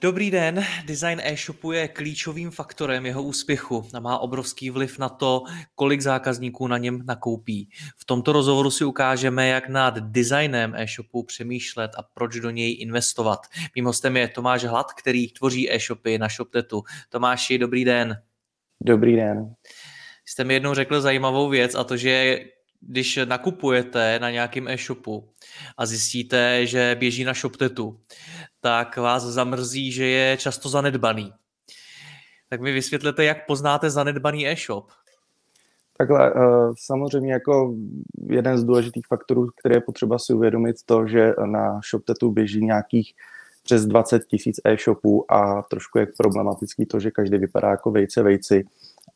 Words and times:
Dobrý 0.00 0.30
den, 0.30 0.64
design 0.84 1.20
e-shopu 1.24 1.72
je 1.72 1.88
klíčovým 1.88 2.50
faktorem 2.50 3.06
jeho 3.06 3.22
úspěchu 3.22 3.84
a 3.94 4.00
má 4.00 4.18
obrovský 4.18 4.70
vliv 4.70 4.98
na 4.98 5.08
to, 5.08 5.42
kolik 5.74 6.00
zákazníků 6.00 6.66
na 6.66 6.78
něm 6.78 7.02
nakoupí. 7.06 7.68
V 7.96 8.04
tomto 8.04 8.32
rozhovoru 8.32 8.70
si 8.70 8.84
ukážeme, 8.84 9.48
jak 9.48 9.68
nad 9.68 9.98
designem 9.98 10.74
e-shopu 10.74 11.22
přemýšlet 11.22 11.90
a 11.98 12.02
proč 12.02 12.40
do 12.40 12.50
něj 12.50 12.76
investovat. 12.80 13.38
Mým 13.74 13.84
hostem 13.84 14.16
je 14.16 14.28
Tomáš 14.28 14.64
Hlad, 14.64 14.92
který 14.92 15.32
tvoří 15.32 15.72
e-shopy 15.72 16.18
na 16.18 16.28
ShopTetu. 16.28 16.82
Tomáši, 17.08 17.58
dobrý 17.58 17.84
den. 17.84 18.22
Dobrý 18.80 19.16
den. 19.16 19.54
Jste 20.26 20.44
mi 20.44 20.54
jednou 20.54 20.74
řekl 20.74 21.00
zajímavou 21.00 21.48
věc 21.48 21.74
a 21.74 21.84
to, 21.84 21.96
že 21.96 22.40
když 22.88 23.18
nakupujete 23.24 24.18
na 24.18 24.30
nějakém 24.30 24.68
e-shopu 24.68 25.28
a 25.78 25.86
zjistíte, 25.86 26.66
že 26.66 26.96
běží 26.98 27.24
na 27.24 27.34
ShopTetu, 27.34 28.00
tak 28.60 28.96
vás 28.96 29.22
zamrzí, 29.22 29.92
že 29.92 30.06
je 30.06 30.36
často 30.36 30.68
zanedbaný. 30.68 31.32
Tak 32.48 32.60
mi 32.60 32.72
vysvětlete, 32.72 33.24
jak 33.24 33.46
poznáte 33.46 33.90
zanedbaný 33.90 34.48
e-shop. 34.48 34.90
Takhle, 35.98 36.32
eh, 36.36 36.72
samozřejmě 36.78 37.32
jako 37.32 37.74
jeden 38.28 38.58
z 38.58 38.64
důležitých 38.64 39.06
faktorů, 39.06 39.48
který 39.60 39.74
je 39.74 39.80
potřeba 39.80 40.18
si 40.18 40.32
uvědomit, 40.32 40.76
to, 40.86 41.06
že 41.06 41.32
na 41.44 41.80
ShopTetu 41.90 42.30
běží 42.30 42.64
nějakých 42.64 43.14
přes 43.62 43.86
20 43.86 44.24
tisíc 44.24 44.60
e-shopů 44.64 45.32
a 45.32 45.62
trošku 45.62 45.98
je 45.98 46.06
problematický 46.18 46.86
to, 46.86 47.00
že 47.00 47.10
každý 47.10 47.38
vypadá 47.38 47.70
jako 47.70 47.90
vejce 47.90 48.22
vejci 48.22 48.64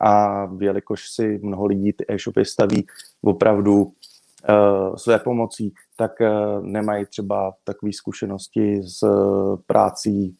a 0.03 0.47
jelikož 0.59 1.09
si 1.09 1.39
mnoho 1.43 1.65
lidí 1.65 1.93
ty 1.93 2.05
e-shopy 2.07 2.45
staví 2.45 2.87
opravdu 3.21 3.83
uh, 3.83 4.95
své 4.95 5.19
pomocí, 5.19 5.73
tak 5.97 6.11
uh, 6.21 6.65
nemají 6.65 7.05
třeba 7.05 7.53
takové 7.63 7.93
zkušenosti 7.93 8.81
s 8.83 9.03
uh, 9.03 9.57
prácí 9.67 10.35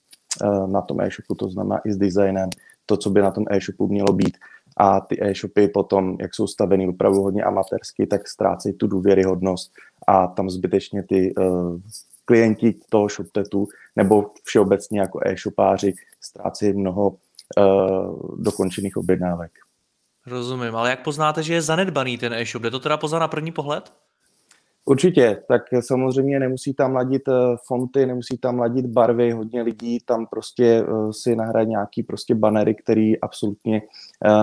na 0.68 0.82
tom 0.82 1.02
e-shopu, 1.02 1.36
to 1.36 1.50
znamená 1.50 1.82
i 1.86 1.92
s 1.92 1.98
designem, 1.98 2.50
to, 2.86 2.98
co 2.98 3.10
by 3.10 3.22
na 3.22 3.32
tom 3.32 3.46
e-shopu 3.50 3.88
mělo 3.88 4.14
být. 4.14 4.38
A 4.78 5.02
ty 5.02 5.18
e-shopy 5.24 5.68
potom, 5.68 6.18
jak 6.22 6.36
jsou 6.36 6.48
staveny 6.48 6.88
opravdu 6.88 7.22
hodně 7.22 7.44
amatérsky, 7.44 8.08
tak 8.08 8.28
ztrácejí 8.28 8.74
tu 8.76 8.88
důvěryhodnost 8.88 9.72
a 10.08 10.28
tam 10.28 10.50
zbytečně 10.50 11.04
ty 11.04 11.34
klienti 12.26 12.76
toho 12.90 13.10
ShopTetu 13.10 13.68
nebo 13.96 14.32
všeobecně 14.44 15.00
jako 15.00 15.20
e-shopáři 15.26 15.94
ztrácejí 16.22 16.74
mnoho 16.74 17.18
dokončených 18.38 18.98
objednávek. 18.98 19.52
Rozumím, 20.28 20.76
ale 20.76 20.90
jak 20.90 21.04
poznáte, 21.04 21.44
že 21.44 21.54
je 21.54 21.62
zanedbaný 21.62 22.18
ten 22.18 22.34
e-shop? 22.34 22.64
Jde 22.64 22.72
to 22.72 22.80
teda 22.80 22.98
poznat 22.98 23.20
na 23.20 23.28
první 23.28 23.52
pohled? 23.52 23.94
Určitě, 24.86 25.44
tak 25.48 25.62
samozřejmě 25.80 26.40
nemusí 26.40 26.74
tam 26.74 26.96
ladit 26.96 27.28
eh, 27.28 27.34
fonty, 27.68 28.06
nemusí 28.06 28.38
tam 28.38 28.60
ladit 28.60 28.86
barvy, 28.86 29.32
hodně 29.32 29.62
lidí 29.62 30.00
tam 30.06 30.28
prostě 30.28 30.66
eh, 30.66 31.14
si 31.14 31.36
nahraje 31.36 31.66
nějaký 31.66 32.04
prostě 32.04 32.36
banery, 32.36 32.76
který 32.76 33.20
absolutně 33.20 33.82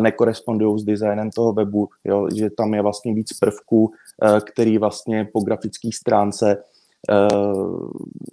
nekorespondují 0.01 0.81
s 0.81 0.85
designem 0.85 1.31
toho 1.31 1.53
webu, 1.53 1.89
jo, 2.05 2.29
že 2.37 2.51
tam 2.51 2.75
je 2.75 2.83
vlastně 2.83 3.15
víc 3.15 3.39
prvků, 3.39 3.93
který 4.45 4.79
vlastně 4.79 5.29
po 5.33 5.41
grafické 5.41 5.89
stránce 5.95 6.65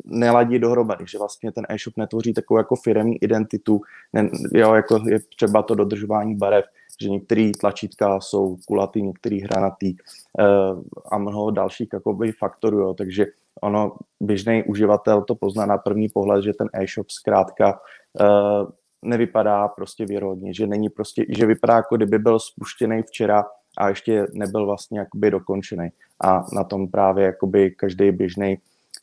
neladí 0.06 0.60
dohromady, 0.60 1.06
že 1.08 1.18
vlastně 1.18 1.52
ten 1.52 1.66
e-shop 1.70 1.98
netvoří 1.98 2.34
takovou 2.34 2.58
jako 2.58 2.76
firemní 2.76 3.24
identitu, 3.24 3.82
ne, 4.14 4.30
jo, 4.54 4.74
jako 4.74 5.00
je 5.08 5.20
třeba 5.38 5.62
to 5.62 5.76
dodržování 5.76 6.36
barev, 6.36 6.66
že 7.02 7.10
některé 7.10 7.52
tlačítka 7.60 8.20
jsou 8.20 8.58
kulatý, 8.68 9.02
některý 9.02 9.42
hranatý 9.42 9.96
uh, 9.96 10.82
a 11.12 11.18
mnoho 11.18 11.52
dalších 11.52 11.90
jakoby, 11.94 12.32
faktorů, 12.32 12.80
jo, 12.80 12.94
takže 12.94 13.26
ono, 13.62 13.92
běžný 14.22 14.64
uživatel 14.64 15.22
to 15.22 15.36
pozná 15.36 15.66
na 15.66 15.78
první 15.78 16.10
pohled, 16.10 16.44
že 16.44 16.54
ten 16.54 16.68
e-shop 16.74 17.10
zkrátka 17.10 17.80
uh, 18.20 18.70
nevypadá 19.02 19.68
prostě 19.68 20.06
věrohodně, 20.06 20.54
že 20.54 20.68
není 20.68 20.90
prostě, 20.90 21.26
že 21.30 21.46
vypadá 21.46 21.76
jako 21.76 21.98
kdyby 21.98 22.20
byl 22.20 22.40
spuštěný 22.40 23.02
včera 23.04 23.46
a 23.78 23.90
ještě 23.90 24.28
nebyl 24.34 24.66
vlastně 24.66 25.00
jakoby 25.00 25.32
dokončený. 25.32 25.90
A 26.24 26.46
na 26.54 26.64
tom 26.64 26.88
právě 26.88 27.26
jakoby 27.26 27.72
každý 27.72 28.12
běžný 28.12 28.58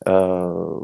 uh, 0.07 0.83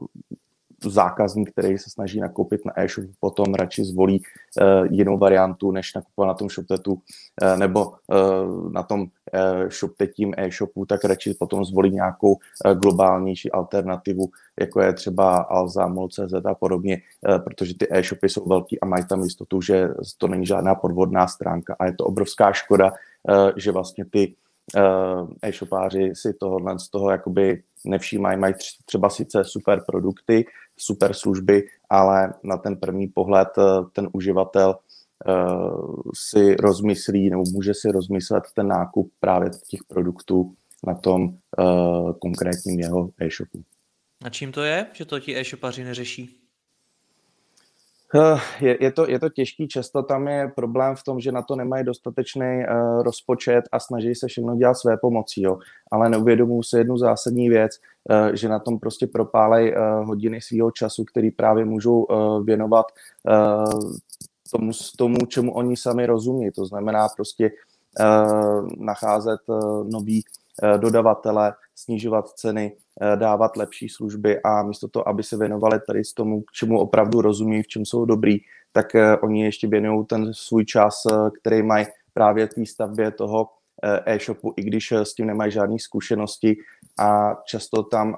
zákazník, 0.83 1.51
který 1.51 1.77
se 1.77 1.89
snaží 1.89 2.19
nakoupit 2.19 2.65
na 2.65 2.79
e-shop, 2.79 3.05
potom 3.19 3.53
radši 3.53 3.83
zvolí 3.83 4.21
uh, 4.21 4.87
jinou 4.89 5.17
variantu, 5.17 5.71
než 5.71 5.93
nakupovat 5.93 6.27
na 6.27 6.33
tom 6.33 6.49
ShopTetu 6.49 6.93
uh, 6.93 6.99
nebo 7.57 7.85
uh, 7.85 8.71
na 8.71 8.83
tom 8.83 9.01
uh, 9.01 9.07
ShopTetím 9.69 10.33
e-shopu, 10.37 10.85
tak 10.85 11.03
radši 11.03 11.33
potom 11.33 11.65
zvolí 11.65 11.91
nějakou 11.91 12.31
uh, 12.31 12.73
globálnější 12.73 13.51
alternativu, 13.51 14.29
jako 14.59 14.81
je 14.81 14.93
třeba 14.93 15.37
Alza, 15.37 15.87
MOL.cz 15.87 16.45
a 16.45 16.55
podobně, 16.55 17.01
uh, 17.29 17.39
protože 17.39 17.73
ty 17.73 17.87
e-shopy 17.91 18.29
jsou 18.29 18.45
velký 18.45 18.79
a 18.79 18.85
mají 18.85 19.05
tam 19.05 19.23
jistotu, 19.23 19.61
že 19.61 19.89
to 20.17 20.27
není 20.27 20.45
žádná 20.45 20.75
podvodná 20.75 21.27
stránka 21.27 21.75
a 21.79 21.85
je 21.85 21.93
to 21.93 22.05
obrovská 22.05 22.53
škoda, 22.53 22.91
že 23.57 23.71
vlastně 23.71 24.05
ty 24.05 24.35
uh, 24.75 25.29
e-shopáři 25.41 26.11
si 26.13 26.33
tohohle 26.33 26.79
z 26.79 26.89
toho 26.89 27.11
jakoby 27.11 27.63
nevšímají, 27.85 28.39
mají 28.39 28.53
třeba 28.85 29.09
sice 29.09 29.43
super 29.43 29.81
produkty, 29.87 30.45
super 30.77 31.13
služby, 31.13 31.63
ale 31.89 32.33
na 32.43 32.57
ten 32.57 32.77
první 32.77 33.07
pohled 33.07 33.47
eh, 33.57 33.61
ten 33.93 34.09
uživatel 34.11 34.75
si 36.15 36.55
rozmyslí 36.55 37.29
nebo 37.29 37.43
může 37.51 37.73
si 37.73 37.91
rozmyslet 37.91 38.43
ten 38.55 38.67
nákup 38.67 39.11
právě 39.19 39.49
těch 39.67 39.83
produktů 39.87 40.53
na 40.87 40.95
tom 40.95 41.37
konkrétním 42.19 42.79
jeho 42.79 43.09
e-shopu. 43.19 43.63
A 44.23 44.29
čím 44.29 44.51
to 44.51 44.63
je, 44.63 44.87
že 44.93 45.05
to 45.05 45.19
ti 45.19 45.37
e-shopaři 45.37 45.83
neřeší? 45.83 46.48
Eh, 48.15 48.39
je, 48.61 48.77
je, 48.83 48.91
to, 48.91 49.09
je 49.09 49.19
to 49.19 49.29
těžký, 49.29 49.67
často 49.67 50.03
tam 50.03 50.27
je 50.27 50.51
problém 50.55 50.95
v 50.95 51.03
tom, 51.03 51.19
že 51.19 51.31
na 51.31 51.41
to 51.41 51.55
nemají 51.55 51.83
dostatečný 51.83 52.65
uh, 52.65 53.03
rozpočet 53.03 53.65
a 53.71 53.79
snaží 53.79 54.15
se 54.15 54.27
všechno 54.27 54.55
dělat 54.55 54.73
své 54.73 54.97
pomocí, 54.97 55.41
jo. 55.41 55.57
ale 55.91 56.09
neuvědomují 56.09 56.63
se 56.63 56.77
jednu 56.77 56.97
zásadní 56.97 57.49
věc, 57.49 57.71
uh, 58.09 58.35
že 58.35 58.49
na 58.49 58.59
tom 58.59 58.79
prostě 58.79 59.07
propálej 59.07 59.75
uh, 59.75 60.07
hodiny 60.07 60.41
svého 60.41 60.71
času, 60.71 61.03
který 61.05 61.31
právě 61.31 61.65
můžou 61.65 62.03
uh, 62.03 62.45
věnovat 62.45 62.85
uh, 63.29 63.91
tomu, 64.51 64.71
tomu, 64.97 65.17
čemu 65.27 65.53
oni 65.53 65.77
sami 65.77 66.05
rozumí. 66.05 66.51
To 66.51 66.65
znamená 66.65 67.07
prostě 67.15 67.51
uh, 67.99 68.67
nacházet 68.77 69.39
uh, 69.47 69.89
nový 69.89 70.23
uh, 70.63 70.77
dodavatele, 70.79 71.53
snižovat 71.79 72.29
ceny, 72.29 72.75
Eh, 73.01 73.15
dávat 73.15 73.57
lepší 73.57 73.89
služby 73.89 74.39
a 74.43 74.63
místo 74.63 74.87
toho, 74.87 75.09
aby 75.09 75.23
se 75.23 75.37
věnovali 75.37 75.79
tady 75.87 76.03
s 76.03 76.13
tomu, 76.13 76.41
k 76.41 76.51
čemu 76.51 76.79
opravdu 76.79 77.21
rozumí, 77.21 77.63
v 77.63 77.67
čem 77.67 77.85
jsou 77.85 78.05
dobrý, 78.05 78.37
tak 78.71 78.95
eh, 78.95 79.17
oni 79.17 79.45
ještě 79.45 79.67
věnují 79.67 80.05
ten 80.05 80.33
svůj 80.33 80.65
čas, 80.65 81.03
eh, 81.11 81.15
který 81.41 81.63
mají 81.63 81.85
právě 82.13 82.47
k 82.47 82.57
výstavbě 82.57 83.11
toho 83.11 83.49
e-shopu, 84.05 84.53
i 84.57 84.63
když 84.63 84.91
s 84.91 85.13
tím 85.13 85.27
nemají 85.27 85.51
žádné 85.51 85.79
zkušenosti 85.79 86.57
a 86.99 87.35
často 87.45 87.83
tam 87.83 88.15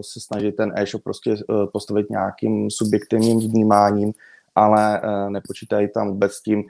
se 0.00 0.20
snaží 0.20 0.52
ten 0.52 0.72
e-shop 0.76 1.02
prostě 1.02 1.34
postavit 1.72 2.10
nějakým 2.10 2.70
subjektivním 2.70 3.40
vnímáním, 3.40 4.12
ale 4.54 5.00
nepočítají 5.28 5.88
tam 5.94 6.08
vůbec 6.08 6.40
tím, 6.42 6.64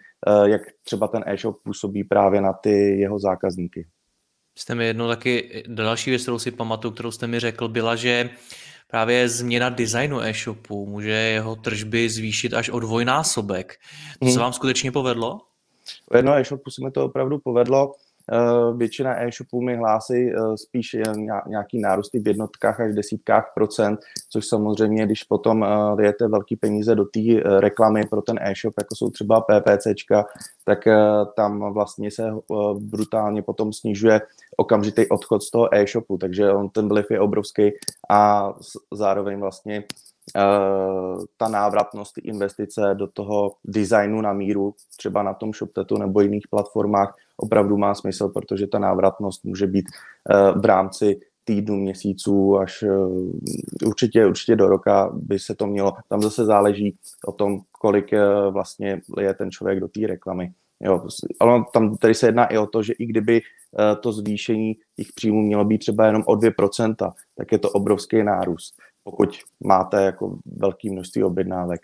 jak 0.45 0.63
třeba 0.83 1.09
ten 1.09 1.23
e-shop 1.27 1.57
působí 1.63 2.05
právě 2.05 2.41
na 2.41 2.53
ty 2.53 3.01
jeho 3.01 3.19
zákazníky 3.19 3.87
jste 4.61 4.75
mi 4.75 4.87
jednou 4.87 5.09
taky, 5.09 5.63
další 5.67 6.11
věc, 6.11 6.23
kterou 6.23 6.39
si 6.39 6.51
pamatuju, 6.51 6.95
kterou 6.95 7.11
jste 7.11 7.27
mi 7.27 7.41
řekl, 7.41 7.69
byla, 7.69 7.97
že 7.97 8.31
právě 8.91 9.29
změna 9.29 9.69
designu 9.69 10.21
e-shopu 10.21 10.87
může 10.87 11.11
jeho 11.11 11.57
tržby 11.57 12.09
zvýšit 12.09 12.55
až 12.55 12.69
o 12.69 12.81
dvojnásobek. 12.81 13.77
To 14.23 14.29
se 14.29 14.39
vám 14.39 14.53
skutečně 14.53 14.93
povedlo? 14.93 15.41
U 16.13 16.17
jednoho 16.17 16.39
e-shopu 16.39 16.71
se 16.71 16.85
mi 16.85 16.91
to 16.91 17.05
opravdu 17.05 17.39
povedlo. 17.39 17.93
Většina 18.77 19.23
e-shopů 19.23 19.63
mi 19.63 19.77
hlásí 19.77 20.33
spíš 20.55 20.97
nějaký 21.47 21.81
nárůsty 21.81 22.21
v 22.21 22.29
jednotkách 22.29 22.81
až 22.81 22.95
desítkách 22.95 23.53
procent, 23.55 24.01
což 24.31 24.47
samozřejmě, 24.47 25.07
když 25.07 25.25
potom 25.25 25.67
jdete 25.97 26.29
velký 26.29 26.57
peníze 26.57 26.95
do 26.95 27.05
té 27.05 27.21
reklamy 27.61 28.07
pro 28.07 28.23
ten 28.23 28.39
e-shop, 28.43 28.75
jako 28.79 28.95
jsou 28.95 29.11
třeba 29.11 29.41
PPCčka, 29.41 30.25
tak 30.65 30.79
tam 31.37 31.73
vlastně 31.73 32.11
se 32.11 32.33
brutálně 32.79 33.43
potom 33.43 33.73
snižuje 33.73 34.21
okamžitý 34.57 35.09
odchod 35.09 35.43
z 35.43 35.51
toho 35.51 35.75
e-shopu, 35.75 36.19
takže 36.19 36.53
on 36.53 36.69
ten 36.69 36.89
vliv 36.89 37.11
je 37.11 37.21
obrovský 37.21 37.71
a 38.11 38.53
zároveň 38.95 39.41
vlastně 39.41 39.85
ta 41.37 41.49
návratnost, 41.49 42.19
investice 42.23 42.81
do 42.95 43.07
toho 43.07 43.53
designu 43.65 44.21
na 44.21 44.33
míru, 44.33 44.75
třeba 44.97 45.23
na 45.23 45.35
tom 45.35 45.53
ShopTetu 45.53 45.99
nebo 45.99 46.21
jiných 46.21 46.49
platformách, 46.51 47.17
opravdu 47.41 47.77
má 47.77 47.95
smysl, 47.95 48.29
protože 48.29 48.67
ta 48.67 48.79
návratnost 48.79 49.45
může 49.45 49.67
být 49.67 49.85
uh, 49.85 50.61
v 50.61 50.65
rámci 50.65 51.21
týdnů, 51.45 51.77
měsíců, 51.77 52.59
až 52.59 52.83
uh, 52.83 53.31
určitě, 53.87 54.27
určitě 54.27 54.57
do 54.57 54.69
roka 54.69 55.11
by 55.15 55.39
se 55.39 55.55
to 55.55 55.67
mělo. 55.67 55.93
Tam 56.09 56.23
zase 56.23 56.45
záleží 56.45 56.97
o 57.27 57.33
tom, 57.33 57.61
kolik 57.73 58.13
uh, 58.13 58.53
vlastně 58.53 59.01
je 59.21 59.35
ten 59.35 59.51
člověk 59.51 59.81
do 59.81 59.89
té 59.89 60.07
reklamy. 60.07 60.53
Jo, 60.83 61.07
ale 61.41 61.65
tam 61.73 61.97
tady 61.97 62.15
se 62.15 62.27
jedná 62.27 62.47
i 62.47 62.59
o 62.59 62.67
to, 62.67 62.83
že 62.83 62.93
i 62.93 63.07
kdyby 63.07 63.43
Eh, 63.79 63.97
to 63.97 64.13
zvýšení 64.13 64.75
těch 64.97 65.13
příjmů 65.15 65.43
mělo 65.43 65.65
být 65.65 65.79
třeba 65.79 66.07
jenom 66.07 66.23
o 66.27 66.37
2%, 66.37 67.13
tak 67.37 67.53
je 67.53 67.59
to 67.59 67.71
obrovský 67.71 68.23
nárůst, 68.23 68.75
pokud 69.05 69.39
máte 69.61 70.03
jako 70.03 70.39
velké 70.47 70.91
množství 70.91 71.25
objednávek. 71.25 71.81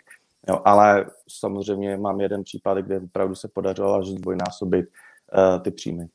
Jo, 0.49 0.61
ale 0.65 1.05
samozřejmě 1.29 1.97
mám 1.97 2.21
jeden 2.21 2.43
případ, 2.43 2.77
kde 2.77 2.99
opravdu 2.99 3.35
se 3.35 3.47
podařilo 3.47 3.95
až 3.95 4.07
zdvojnásobit 4.07 4.85
uh, 5.33 5.61
ty 5.61 5.71
příjmy. 5.71 6.07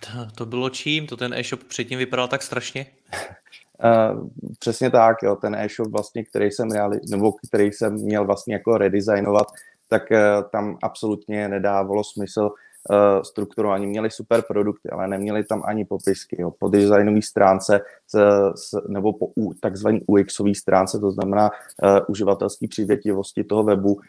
To, 0.00 0.08
to 0.34 0.46
bylo 0.46 0.70
čím? 0.70 1.06
To 1.06 1.16
ten 1.16 1.34
e-shop 1.34 1.64
předtím 1.64 1.98
vypadal 1.98 2.28
tak 2.28 2.42
strašně? 2.42 2.86
Uh, 3.84 4.28
přesně 4.58 4.90
tak, 4.90 5.16
jo, 5.22 5.36
ten 5.36 5.54
e-shop 5.54 5.88
vlastně, 5.88 6.24
který 6.24 6.50
jsem 6.50 6.68
reali- 6.68 7.00
nebo 7.10 7.32
který 7.48 7.72
jsem 7.72 7.94
měl 7.94 8.24
vlastně 8.24 8.54
jako 8.54 8.78
redesignovat, 8.78 9.46
tak 9.88 10.02
uh, 10.10 10.50
tam 10.50 10.78
absolutně 10.82 11.48
nedávalo 11.48 12.04
smysl 12.04 12.50
uh, 12.90 13.22
strukturovaní. 13.22 13.86
Měli 13.86 14.10
super 14.10 14.42
produkty, 14.42 14.90
ale 14.90 15.08
neměli 15.08 15.44
tam 15.44 15.62
ani 15.64 15.84
popisky. 15.84 16.36
Jo. 16.42 16.50
Po 16.58 16.68
designové 16.68 17.22
stránce 17.22 17.80
s, 18.06 18.18
s, 18.54 18.88
nebo 18.88 19.12
po 19.12 19.26
u, 19.36 19.54
takzvané 19.54 20.00
UXové 20.06 20.54
stránce, 20.54 20.98
to 20.98 21.10
znamená 21.10 21.50
uh, 21.50 21.98
uživatelské 22.08 22.68
přívětivosti 22.68 23.44
toho 23.44 23.62
webu, 23.62 23.92
uh, 23.94 24.00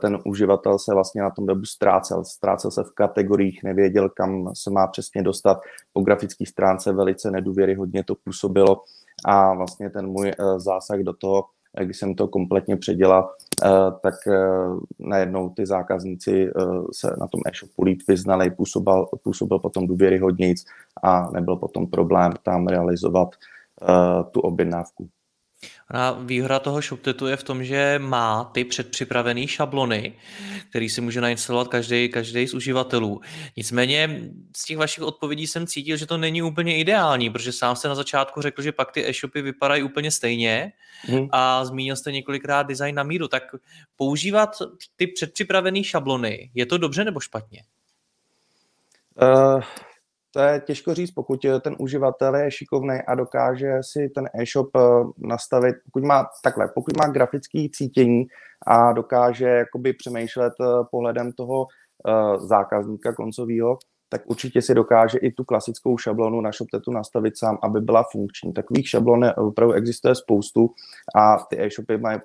ten 0.00 0.18
uživatel 0.24 0.78
se 0.78 0.94
vlastně 0.94 1.22
na 1.22 1.30
tom 1.30 1.46
webu 1.46 1.64
ztrácel. 1.64 2.24
Ztrácel 2.24 2.70
se 2.70 2.84
v 2.84 2.90
kategoriích, 2.94 3.62
nevěděl, 3.64 4.08
kam 4.08 4.50
se 4.54 4.70
má 4.70 4.86
přesně 4.86 5.22
dostat. 5.22 5.58
Po 5.92 6.00
grafické 6.00 6.46
stránce 6.46 6.92
velice 6.92 7.30
nedůvěryhodně 7.30 8.04
to 8.04 8.14
působilo 8.24 8.82
a 9.24 9.54
vlastně 9.54 9.90
ten 9.90 10.06
můj 10.06 10.32
uh, 10.38 10.58
zásah 10.58 11.00
do 11.00 11.12
toho 11.12 11.44
když 11.84 11.96
jsem 11.96 12.14
to 12.14 12.28
kompletně 12.28 12.76
předělal, 12.76 13.30
eh, 13.64 13.68
tak 14.02 14.14
eh, 14.26 14.36
najednou 14.98 15.50
ty 15.50 15.66
zákazníci 15.66 16.46
eh, 16.46 16.62
se 16.92 17.06
na 17.20 17.26
tom 17.26 17.40
e-shopu 17.46 17.82
líp 17.82 17.98
vyznali, 18.08 18.50
působil, 18.50 19.06
působil 19.22 19.58
potom 19.58 19.86
důvěryhodnějc 19.86 20.64
a 21.02 21.30
nebyl 21.30 21.56
potom 21.56 21.86
problém 21.86 22.32
tam 22.42 22.66
realizovat 22.66 23.28
tu 24.30 24.40
objednávku. 24.40 25.08
A 25.90 26.12
výhoda 26.12 26.58
toho 26.58 26.80
ShopTetu 26.82 27.26
je 27.26 27.36
v 27.36 27.42
tom, 27.42 27.64
že 27.64 27.98
má 27.98 28.44
ty 28.44 28.64
předpřipravené 28.64 29.46
šablony, 29.46 30.14
který 30.70 30.88
si 30.88 31.00
může 31.00 31.20
nainstalovat 31.20 31.68
každý, 31.68 32.08
každý 32.08 32.46
z 32.46 32.54
uživatelů. 32.54 33.20
Nicméně 33.56 34.20
z 34.56 34.64
těch 34.64 34.76
vašich 34.76 35.04
odpovědí 35.04 35.46
jsem 35.46 35.66
cítil, 35.66 35.96
že 35.96 36.06
to 36.06 36.16
není 36.16 36.42
úplně 36.42 36.78
ideální, 36.78 37.30
protože 37.30 37.52
sám 37.52 37.76
jste 37.76 37.88
na 37.88 37.94
začátku 37.94 38.42
řekl, 38.42 38.62
že 38.62 38.72
pak 38.72 38.92
ty 38.92 39.08
e-shopy 39.08 39.42
vypadají 39.42 39.82
úplně 39.82 40.10
stejně 40.10 40.72
hmm. 41.02 41.28
a 41.32 41.64
zmínil 41.64 41.96
jste 41.96 42.12
několikrát 42.12 42.62
design 42.62 42.94
na 42.94 43.02
míru. 43.02 43.28
Tak 43.28 43.42
používat 43.96 44.62
ty 44.96 45.06
předpřipravené 45.06 45.84
šablony, 45.84 46.50
je 46.54 46.66
to 46.66 46.78
dobře 46.78 47.04
nebo 47.04 47.20
špatně? 47.20 47.62
Uh, 49.22 49.62
to 50.36 50.42
je 50.42 50.60
těžko 50.60 50.94
říct, 50.94 51.10
pokud 51.10 51.40
ten 51.60 51.76
uživatel 51.78 52.34
je 52.34 52.50
šikovný 52.50 52.98
a 53.08 53.14
dokáže 53.14 53.72
si 53.80 54.08
ten 54.08 54.28
e-shop 54.34 54.76
eh, 54.76 54.80
nastavit, 55.18 55.76
pokud 55.84 56.04
má 56.04 56.26
takhle, 56.44 56.68
pokud 56.74 56.96
má 56.96 57.08
grafické 57.08 57.66
cítění 57.72 58.24
a 58.66 58.92
dokáže 58.92 59.44
jakoby 59.48 59.92
přemýšlet 59.92 60.52
eh, 60.60 60.64
pohledem 60.90 61.32
toho 61.32 61.66
eh, 61.66 62.38
zákazníka 62.38 63.14
koncového, 63.14 63.78
tak 64.08 64.22
určitě 64.26 64.62
si 64.62 64.74
dokáže 64.74 65.18
i 65.18 65.32
tu 65.32 65.44
klasickou 65.44 65.98
šablonu 65.98 66.40
na 66.40 66.52
ShopTetu 66.52 66.92
nastavit 66.92 67.38
sám, 67.38 67.58
aby 67.62 67.80
byla 67.80 68.04
funkční. 68.12 68.52
Takových 68.52 68.88
šablon 68.88 69.32
opravdu 69.36 69.72
existuje 69.72 70.14
spoustu 70.14 70.70
a 71.16 71.36
ty 71.50 71.64
e-shopy 71.64 71.98
mají 71.98 72.20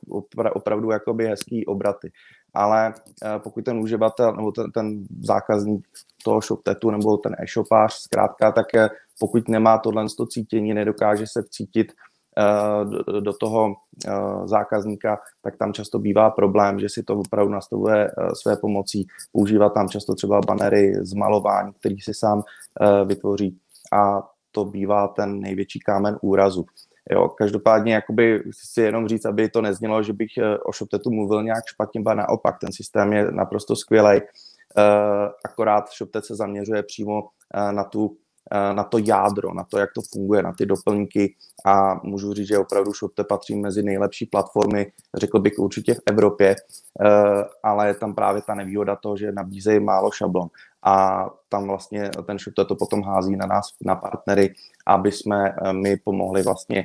opravdu 0.54 0.92
jakoby 0.92 1.28
hezký 1.28 1.66
obraty. 1.66 2.12
Ale 2.54 2.94
eh, 3.26 3.40
pokud 3.40 3.66
ten 3.66 3.78
uživatel 3.80 4.36
nebo 4.36 4.52
ten, 4.52 4.72
ten 4.72 5.06
zákazník 5.22 5.88
toho 6.24 6.42
ShopTetu 6.42 6.92
nebo 6.92 7.18
ten 7.18 7.36
e-shopář 7.40 7.94
zkrátka, 7.94 8.52
tak 8.52 8.66
pokud 9.20 9.50
nemá 9.50 9.78
tohle 9.78 10.06
cítění, 10.30 10.74
nedokáže 10.74 11.26
se 11.28 11.42
vcítit 11.42 11.94
Eh, 12.42 13.22
do 13.22 13.34
toho 13.34 13.76
eh, 14.08 14.12
zákazníka, 14.46 15.20
tak 15.42 15.58
tam 15.58 15.74
často 15.74 16.00
bývá 16.00 16.30
problém, 16.30 16.80
že 16.80 16.90
si 16.90 17.04
to 17.04 17.20
opravdu 17.20 17.54
nastavuje 17.54 18.08
eh, 18.08 18.36
své 18.36 18.56
pomocí, 18.56 19.08
používá 19.32 19.70
tam 19.70 19.90
často 19.90 20.16
třeba 20.16 20.42
banery 20.48 20.94
z 21.02 21.14
malování, 21.14 21.74
který 21.74 22.00
si 22.00 22.14
sám 22.14 22.44
vytvoří 23.06 23.58
a 23.94 24.30
to 24.52 24.66
bývá 24.66 25.08
ten 25.08 25.40
největší 25.40 25.80
kámen 25.80 26.18
úrazu. 26.22 26.66
Jo, 27.12 27.30
každopádně 27.30 27.94
jakoby 27.94 28.44
si 28.52 28.82
jenom 28.82 29.08
říct, 29.08 29.26
aby 29.26 29.50
to 29.50 29.62
neznělo, 29.62 30.04
že 30.04 30.14
bych 30.14 30.30
o 30.66 30.74
ShopTetu 30.74 31.12
mluvil 31.12 31.44
nějak 31.44 31.64
špatně, 31.68 32.02
ba 32.02 32.14
naopak, 32.14 32.60
ten 32.60 32.72
systém 32.72 33.14
je 33.14 33.32
naprosto 33.32 33.76
skvělý. 33.76 34.22
Akorát 35.46 35.90
ShopTet 35.90 36.26
se 36.26 36.36
zaměřuje 36.36 36.84
přímo 36.84 37.22
na 37.72 37.84
tu 37.84 38.18
na 38.74 38.84
to 38.84 38.98
jádro, 38.98 39.54
na 39.54 39.64
to, 39.64 39.78
jak 39.78 39.90
to 39.96 40.02
funguje, 40.14 40.44
na 40.44 40.54
ty 40.54 40.66
doplňky. 40.66 41.36
A 41.66 42.00
můžu 42.04 42.34
říct, 42.34 42.48
že 42.48 42.58
opravdu 42.58 42.94
Shopte 42.94 43.24
patří 43.24 43.56
mezi 43.56 43.84
nejlepší 43.84 44.26
platformy, 44.26 44.92
řekl 45.16 45.40
bych 45.40 45.60
určitě 45.60 45.94
v 45.94 46.00
Evropě, 46.06 46.56
eh, 46.56 47.44
ale 47.64 47.88
je 47.88 47.94
tam 47.94 48.16
právě 48.16 48.42
ta 48.42 48.56
nevýhoda 48.56 48.96
toho, 48.96 49.18
že 49.18 49.32
nabízejí 49.32 49.80
málo 49.80 50.12
šablon. 50.12 50.48
A 50.84 51.26
tam 51.50 51.68
vlastně 51.68 52.10
ten 52.26 52.40
Shopte 52.40 52.66
to 52.66 52.76
potom 52.76 53.04
hází 53.04 53.36
na 53.36 53.46
nás, 53.46 53.66
na 53.86 53.96
partnery, 53.96 54.54
aby 54.88 55.12
jsme 55.12 55.50
eh, 55.50 55.74
my 55.74 55.98
pomohli 55.98 56.44
vlastně 56.44 56.84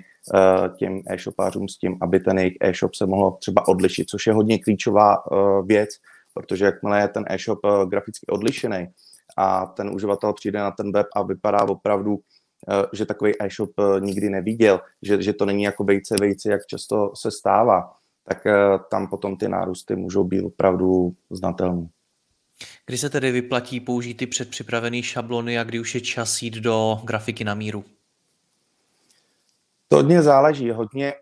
těm 0.77 1.03
e-shopářům 1.07 1.69
s 1.69 1.79
tím, 1.79 1.99
aby 2.01 2.21
ten 2.21 2.39
jejich 2.39 2.57
e-shop 2.61 2.95
se 2.95 3.07
mohl 3.07 3.31
třeba 3.31 3.69
odlišit, 3.69 4.09
což 4.09 4.27
je 4.27 4.33
hodně 4.33 4.59
klíčová 4.59 5.17
věc, 5.65 5.91
protože 6.35 6.65
jakmile 6.65 7.01
je 7.01 7.09
ten 7.09 7.25
e-shop 7.29 7.59
graficky 7.89 8.27
odlišený, 8.27 8.89
a 9.37 9.67
ten 9.67 9.91
uživatel 9.95 10.33
přijde 10.33 10.59
na 10.59 10.71
ten 10.71 10.93
web 10.93 11.07
a 11.15 11.23
vypadá 11.23 11.63
opravdu, 11.69 12.19
eh, 12.71 12.87
že 12.93 13.07
takový 13.07 13.33
e-shop 13.43 13.71
eh, 13.79 14.01
nikdy 14.01 14.31
neviděl, 14.31 14.81
že, 15.03 15.23
že 15.23 15.33
to 15.33 15.47
není 15.47 15.63
jako 15.63 15.85
vejce 15.85 16.15
vejce, 16.21 16.51
jak 16.51 16.67
často 16.67 17.13
se 17.15 17.31
stává, 17.31 17.93
tak 18.25 18.47
eh, 18.47 18.55
tam 18.91 19.07
potom 19.07 19.37
ty 19.37 19.49
nárůsty 19.49 19.97
můžou 19.97 20.25
být 20.25 20.43
opravdu 20.43 21.13
znatelné. 21.31 21.89
Kdy 22.87 22.99
se 22.99 23.11
tedy 23.11 23.33
vyplatí 23.33 23.81
použít 23.81 24.15
ty 24.15 24.27
předpřipravené 24.27 25.03
šablony 25.03 25.59
a 25.59 25.65
kdy 25.65 25.81
už 25.81 25.95
je 25.95 26.01
čas 26.01 26.43
jít 26.43 26.55
do 26.55 26.99
grafiky 27.05 27.45
na 27.45 27.55
míru? 27.55 27.85
To 29.89 29.97
hodně 29.97 30.23
záleží. 30.23 30.71
Hodně, 30.71 31.15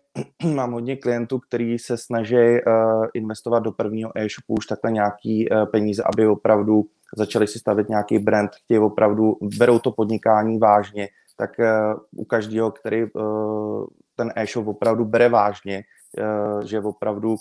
mám 0.55 0.71
hodně 0.71 0.95
klientů, 0.95 1.39
kteří 1.39 1.79
se 1.79 1.97
snaží 1.97 2.35
uh, 2.35 3.05
investovat 3.13 3.59
do 3.59 3.71
prvního 3.71 4.11
e-shopu 4.15 4.53
už 4.53 4.65
takhle 4.65 4.91
nějaký 4.91 5.49
uh, 5.49 5.65
peníze, 5.65 6.03
aby 6.13 6.27
opravdu 6.27 6.85
začali 7.17 7.47
si 7.47 7.59
stavit 7.59 7.89
nějaký 7.89 8.19
brand, 8.19 8.51
chtějí 8.55 8.79
opravdu, 8.79 9.37
berou 9.57 9.79
to 9.79 9.91
podnikání 9.91 10.57
vážně, 10.57 11.07
tak 11.37 11.51
uh, 11.59 12.21
u 12.21 12.25
každého, 12.25 12.71
který 12.71 13.03
uh, 13.03 13.85
ten 14.15 14.31
e-shop 14.35 14.67
opravdu 14.67 15.05
bere 15.05 15.29
vážně, 15.29 15.83
uh, 16.19 16.61
že 16.61 16.79
opravdu 16.79 17.35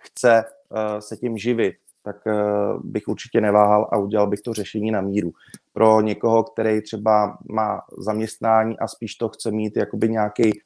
chce 0.00 0.44
se 0.98 1.16
tím 1.16 1.38
živit, 1.38 1.74
tak 2.02 2.16
bych 2.80 3.08
určitě 3.08 3.40
neváhal 3.40 3.88
a 3.92 3.98
udělal 3.98 4.26
bych 4.26 4.40
to 4.40 4.54
řešení 4.54 4.90
na 4.90 5.00
míru. 5.00 5.32
Pro 5.72 6.00
někoho, 6.00 6.44
který 6.44 6.82
třeba 6.82 7.38
má 7.52 7.80
zaměstnání 7.98 8.78
a 8.78 8.88
spíš 8.88 9.14
to 9.14 9.28
chce 9.28 9.50
mít 9.50 9.76
jakoby 9.76 10.08
nějaký 10.08 10.60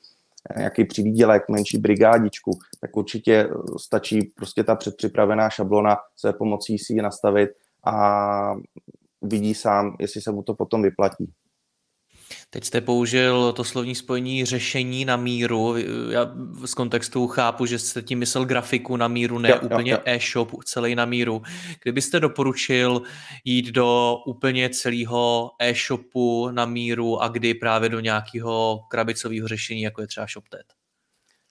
nějaký 0.57 0.85
přivídělek, 0.85 1.49
menší 1.49 1.79
brigádičku, 1.79 2.51
tak 2.81 2.97
určitě 2.97 3.49
stačí 3.81 4.23
prostě 4.23 4.65
ta 4.65 4.75
předpřipravená 4.75 5.51
šablona 5.51 5.97
své 6.17 6.33
pomocí 6.33 6.79
si 6.79 6.93
ji 6.93 7.03
nastavit 7.03 7.51
a 7.87 8.55
vidí 9.23 9.55
sám, 9.55 9.97
jestli 10.00 10.21
se 10.21 10.33
mu 10.33 10.43
to 10.43 10.55
potom 10.55 10.83
vyplatí. 10.83 11.33
Teď 12.50 12.64
jste 12.64 12.81
použil 12.81 13.53
to 13.53 13.64
slovní 13.64 13.95
spojení 13.95 14.45
řešení 14.45 15.05
na 15.05 15.17
míru. 15.17 15.75
Já 16.11 16.35
z 16.64 16.75
kontextu 16.75 17.26
chápu, 17.26 17.67
že 17.67 17.79
jste 17.79 18.03
tím 18.03 18.19
myslel 18.19 18.45
grafiku 18.45 18.97
na 18.97 19.09
míru, 19.09 19.38
ne 19.38 19.50
jo, 19.50 19.59
úplně 19.62 19.93
jo, 19.93 19.99
jo. 19.99 20.03
e-shop 20.05 20.64
celý 20.64 20.95
na 20.95 21.05
míru. 21.05 21.43
Kdybyste 21.83 22.21
doporučil 22.21 23.03
jít 23.45 23.67
do 23.67 24.17
úplně 24.26 24.71
celého 24.71 25.50
e-shopu 25.59 26.50
na 26.50 26.67
míru 26.67 27.23
a 27.23 27.29
kdy 27.29 27.55
právě 27.55 27.88
do 27.88 28.00
nějakého 28.00 28.81
krabicového 28.91 29.49
řešení, 29.49 29.83
jako 29.83 30.00
je 30.00 30.07
třeba 30.07 30.26
ShopTet? 30.26 30.67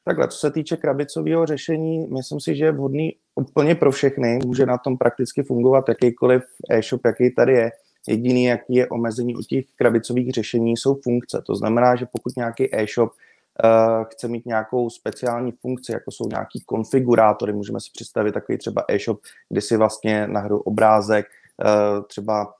Takhle, 0.06 0.28
co 0.28 0.38
se 0.38 0.52
týče 0.52 0.78
krabicového 0.78 1.46
řešení, 1.46 2.08
myslím 2.08 2.40
si, 2.40 2.56
že 2.56 2.66
je 2.66 2.72
vhodný 2.72 3.12
úplně 3.36 3.76
pro 3.76 3.92
všechny. 3.92 4.40
Může 4.46 4.66
na 4.66 4.78
tom 4.78 4.98
prakticky 4.98 5.44
fungovat 5.44 5.90
jakýkoliv 5.90 6.44
e-shop, 6.70 7.02
jaký 7.06 7.32
tady 7.36 7.54
je. 7.54 7.72
Jediný, 8.08 8.44
jaký 8.44 8.76
je 8.76 8.88
omezení 8.88 9.36
u 9.36 9.42
těch 9.42 9.66
krabicových 9.76 10.32
řešení, 10.32 10.78
jsou 10.78 10.96
funkce. 11.04 11.42
To 11.46 11.56
znamená, 11.56 11.96
že 11.96 12.06
pokud 12.06 12.38
nějaký 12.38 12.76
e-shop 12.76 13.12
uh, 13.12 14.04
chce 14.04 14.28
mít 14.28 14.46
nějakou 14.46 14.90
speciální 14.90 15.52
funkci, 15.52 15.92
jako 15.92 16.12
jsou 16.12 16.28
nějaký 16.28 16.64
konfigurátory, 16.66 17.54
můžeme 17.54 17.80
si 17.80 17.90
představit 17.94 18.32
takový 18.32 18.58
třeba 18.58 18.86
e-shop, 18.88 19.20
kde 19.50 19.62
si 19.62 19.78
vlastně 19.78 20.28
nahraju 20.28 20.60
obrázek, 20.60 21.26
uh, 21.66 22.04
třeba 22.04 22.54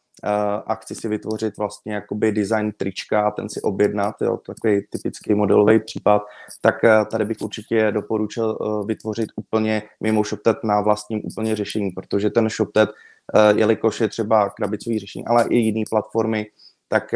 a 0.66 0.76
chci 0.76 0.96
si 0.96 1.08
vytvořit 1.08 1.58
vlastně 1.58 1.94
jakoby 1.94 2.32
design 2.32 2.72
trička 2.78 3.22
a 3.22 3.32
ten 3.32 3.50
si 3.50 3.62
objednat, 3.62 4.16
jo, 4.22 4.38
takový 4.38 4.82
typický 4.90 5.34
modelový 5.34 5.80
případ, 5.80 6.22
tak 6.62 6.84
eh, 6.84 7.06
tady 7.12 7.26
bych 7.26 7.38
určitě 7.42 7.92
doporučil 7.92 8.58
eh, 8.62 8.86
vytvořit 8.86 9.30
úplně 9.36 9.84
mimo 10.02 10.24
ShopTet 10.24 10.58
na 10.64 10.82
vlastním 10.82 11.22
úplně 11.24 11.56
řešení, 11.56 11.92
protože 11.92 12.30
ten 12.30 12.50
ShopTet, 12.50 12.90
eh, 12.90 13.54
jelikož 13.60 14.02
je 14.02 14.08
třeba 14.08 14.50
krabicový 14.50 15.00
řešení, 15.00 15.26
ale 15.26 15.46
i 15.50 15.58
jiné 15.58 15.84
platformy, 15.90 16.46
tak 16.88 17.14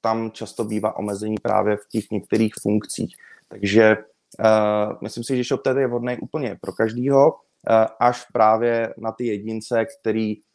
tam 0.00 0.30
často 0.30 0.64
bývá 0.64 0.96
omezení 0.96 1.36
právě 1.42 1.76
v 1.76 1.88
těch 1.88 2.04
některých 2.12 2.54
funkcích. 2.62 3.16
Takže 3.48 3.96
myslím 5.02 5.24
si, 5.24 5.36
že 5.36 5.44
ShopTet 5.44 5.76
je 5.76 5.86
vhodný 5.86 6.16
úplně 6.16 6.58
pro 6.60 6.72
každýho, 6.72 7.34
až 8.00 8.26
právě 8.32 8.94
na 8.98 9.12
ty 9.12 9.26
jedince, 9.26 9.86
který 10.00 10.36
Eh, 10.36 10.47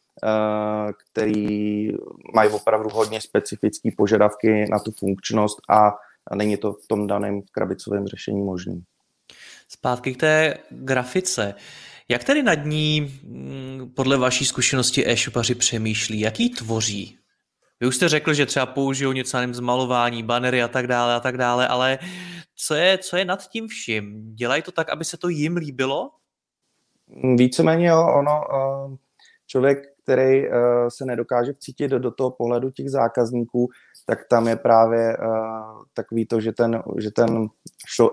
který 0.92 1.88
mají 2.34 2.50
opravdu 2.50 2.88
hodně 2.88 3.20
specifické 3.20 3.88
požadavky 3.96 4.66
na 4.70 4.78
tu 4.78 4.92
funkčnost 4.92 5.58
a 5.70 5.92
není 6.34 6.56
to 6.56 6.72
v 6.72 6.86
tom 6.88 7.06
daném 7.06 7.42
krabicovém 7.52 8.06
řešení 8.06 8.42
možné. 8.42 8.74
Zpátky 9.68 10.14
k 10.14 10.20
té 10.20 10.54
grafice. 10.70 11.54
Jak 12.08 12.24
tedy 12.24 12.42
nad 12.42 12.64
ní 12.64 13.00
mm, 13.00 13.92
podle 13.96 14.16
vaší 14.16 14.44
zkušenosti 14.44 15.08
e-shopaři 15.10 15.54
přemýšlí? 15.54 16.20
Jak 16.20 16.40
ji 16.40 16.50
tvoří? 16.50 17.18
Vy 17.80 17.86
už 17.86 17.96
jste 17.96 18.08
řekl, 18.08 18.34
že 18.34 18.46
třeba 18.46 18.66
použijou 18.66 19.12
něco 19.12 19.36
nevím, 19.36 19.54
zmalování, 19.54 20.22
banery 20.22 20.62
a 20.62 20.68
tak 20.68 20.86
dále 20.86 21.14
a 21.14 21.20
tak 21.20 21.36
dále, 21.36 21.68
ale 21.68 21.98
co 22.56 22.74
je, 22.74 22.98
co 22.98 23.16
je 23.16 23.24
nad 23.24 23.48
tím 23.48 23.68
vším? 23.68 24.34
Dělají 24.34 24.62
to 24.62 24.72
tak, 24.72 24.88
aby 24.88 25.04
se 25.04 25.16
to 25.16 25.28
jim 25.28 25.56
líbilo? 25.56 26.10
Víceméně 27.36 27.88
jo, 27.88 28.06
ono, 28.18 28.42
eh, 28.54 28.96
člověk 29.46 29.93
který 30.04 30.48
uh, 30.48 30.54
se 30.88 31.04
nedokáže 31.04 31.52
vcítit 31.52 31.90
do, 31.90 31.98
do 31.98 32.10
toho 32.10 32.30
pohledu 32.30 32.70
těch 32.70 32.90
zákazníků, 32.90 33.68
tak 34.06 34.18
tam 34.30 34.48
je 34.48 34.56
právě 34.56 35.16
uh, 35.16 35.82
takový 35.94 36.26
to, 36.26 36.40
že 36.40 36.52
ten, 36.52 36.82
že 36.98 37.10
ten 37.10 37.46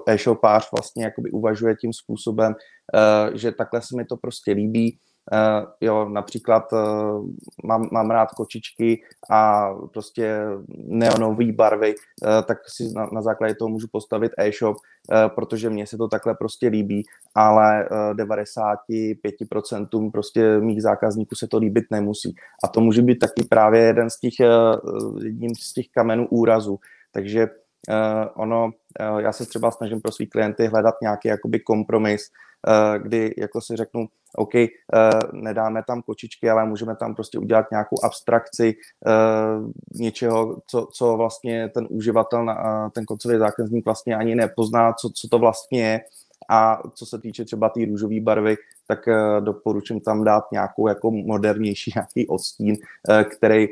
e-shopář 0.08 0.70
vlastně 0.72 1.04
jakoby 1.04 1.32
uvažuje 1.32 1.76
tím 1.76 1.94
způsobem, 1.94 2.56
uh, 2.56 3.36
že 3.36 3.52
takhle 3.52 3.82
se 3.82 3.98
mi 3.98 4.06
to 4.06 4.18
prostě 4.18 4.52
líbí, 4.52 4.98
jo, 5.82 6.10
například 6.10 6.74
uh, 6.74 7.26
mám, 7.64 7.90
mám 7.92 8.12
rád 8.12 8.32
kočičky 8.32 9.02
a 9.30 9.70
prostě 9.94 10.42
neonové 10.78 11.52
barvy, 11.52 11.96
uh, 11.96 12.30
tak 12.46 12.58
si 12.68 12.94
na, 12.96 13.10
na 13.14 13.22
základě 13.22 13.56
toho 13.56 13.70
můžu 13.70 13.88
postavit 13.92 14.32
e-shop, 14.38 14.78
protože 15.36 15.70
mně 15.70 15.88
se 15.88 15.98
to 15.98 16.08
takhle 16.08 16.36
prostě 16.36 16.68
líbí, 16.68 17.04
ale 17.36 17.88
uh, 17.92 17.98
95% 18.14 20.12
prostě 20.12 20.60
mých 20.60 20.82
zákazníků 20.82 21.36
se 21.36 21.48
to 21.48 21.58
líbit 21.58 21.86
nemusí. 21.92 22.36
A 22.64 22.68
to 22.68 22.82
může 22.82 23.02
být 23.02 23.20
taky 23.20 23.44
právě 23.50 23.82
jeden 23.82 24.10
z 24.10 24.20
těch, 24.20 24.34
jedním 25.24 25.56
z 25.56 25.74
těch 25.74 25.86
kamenů 25.94 26.28
úrazu. 26.28 26.80
Takže 27.12 27.48
uh, 27.90 28.42
ono, 28.44 28.66
uh, 28.66 29.18
já 29.18 29.32
se 29.32 29.46
třeba 29.46 29.72
snažím 29.72 30.02
pro 30.02 30.12
svý 30.12 30.28
klienty 30.28 30.68
hledat 30.68 30.96
nějaký 31.02 31.28
jakoby 31.28 31.60
kompromis, 31.60 32.22
uh, 32.68 33.04
kdy 33.04 33.34
jako 33.38 33.62
si 33.62 33.76
řeknu, 33.76 34.08
OK, 34.36 34.54
uh, 34.56 35.42
nedáme 35.42 35.84
tam 35.88 36.02
kočičky, 36.02 36.50
ale 36.50 36.66
můžeme 36.66 36.96
tam 36.96 37.16
prostě 37.16 37.40
udělat 37.40 37.72
nějakou 37.72 37.96
abstrakci 38.04 38.76
uh, 38.76 39.72
něčeho, 39.94 40.58
co, 40.68 40.88
co 40.94 41.18
vlastně 41.18 41.70
ten 41.70 41.88
uživatel, 41.90 42.44
uh, 42.44 42.90
ten 42.90 43.06
koncový 43.06 43.38
zákazník 43.38 43.86
vlastně 43.86 44.16
ani 44.16 44.36
nepozná, 44.36 44.94
co, 44.94 45.10
co 45.10 45.28
to 45.28 45.40
vlastně 45.40 45.84
je. 45.84 46.02
A 46.50 46.82
co 46.94 47.06
se 47.06 47.20
týče 47.20 47.46
třeba 47.46 47.70
té 47.70 47.74
tý 47.74 47.86
růžové 47.86 48.20
barvy, 48.20 48.56
tak 48.88 49.00
doporučím 49.40 50.00
tam 50.00 50.24
dát 50.24 50.44
nějakou 50.52 50.88
jako 50.88 51.12
modernější 51.12 51.92
nějaký 51.96 52.28
odstín, 52.28 52.76
který 53.32 53.68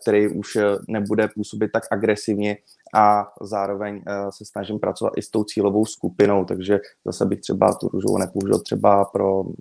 který 0.00 0.28
už 0.28 0.58
nebude 0.88 1.28
působit 1.28 1.72
tak 1.72 1.82
agresivně 1.90 2.56
a 2.94 3.26
zároveň 3.40 3.94
uh, 3.96 4.30
se 4.30 4.44
snažím 4.44 4.78
pracovat 4.78 5.12
i 5.16 5.22
s 5.22 5.30
tou 5.30 5.44
cílovou 5.44 5.86
skupinou, 5.86 6.44
takže 6.44 6.78
zase 7.04 7.26
bych 7.26 7.40
třeba 7.40 7.74
tu 7.74 7.88
růžovou 7.88 8.18
nepoužil 8.18 8.58
třeba 8.58 9.04
pro 9.04 9.40
uh, 9.42 9.52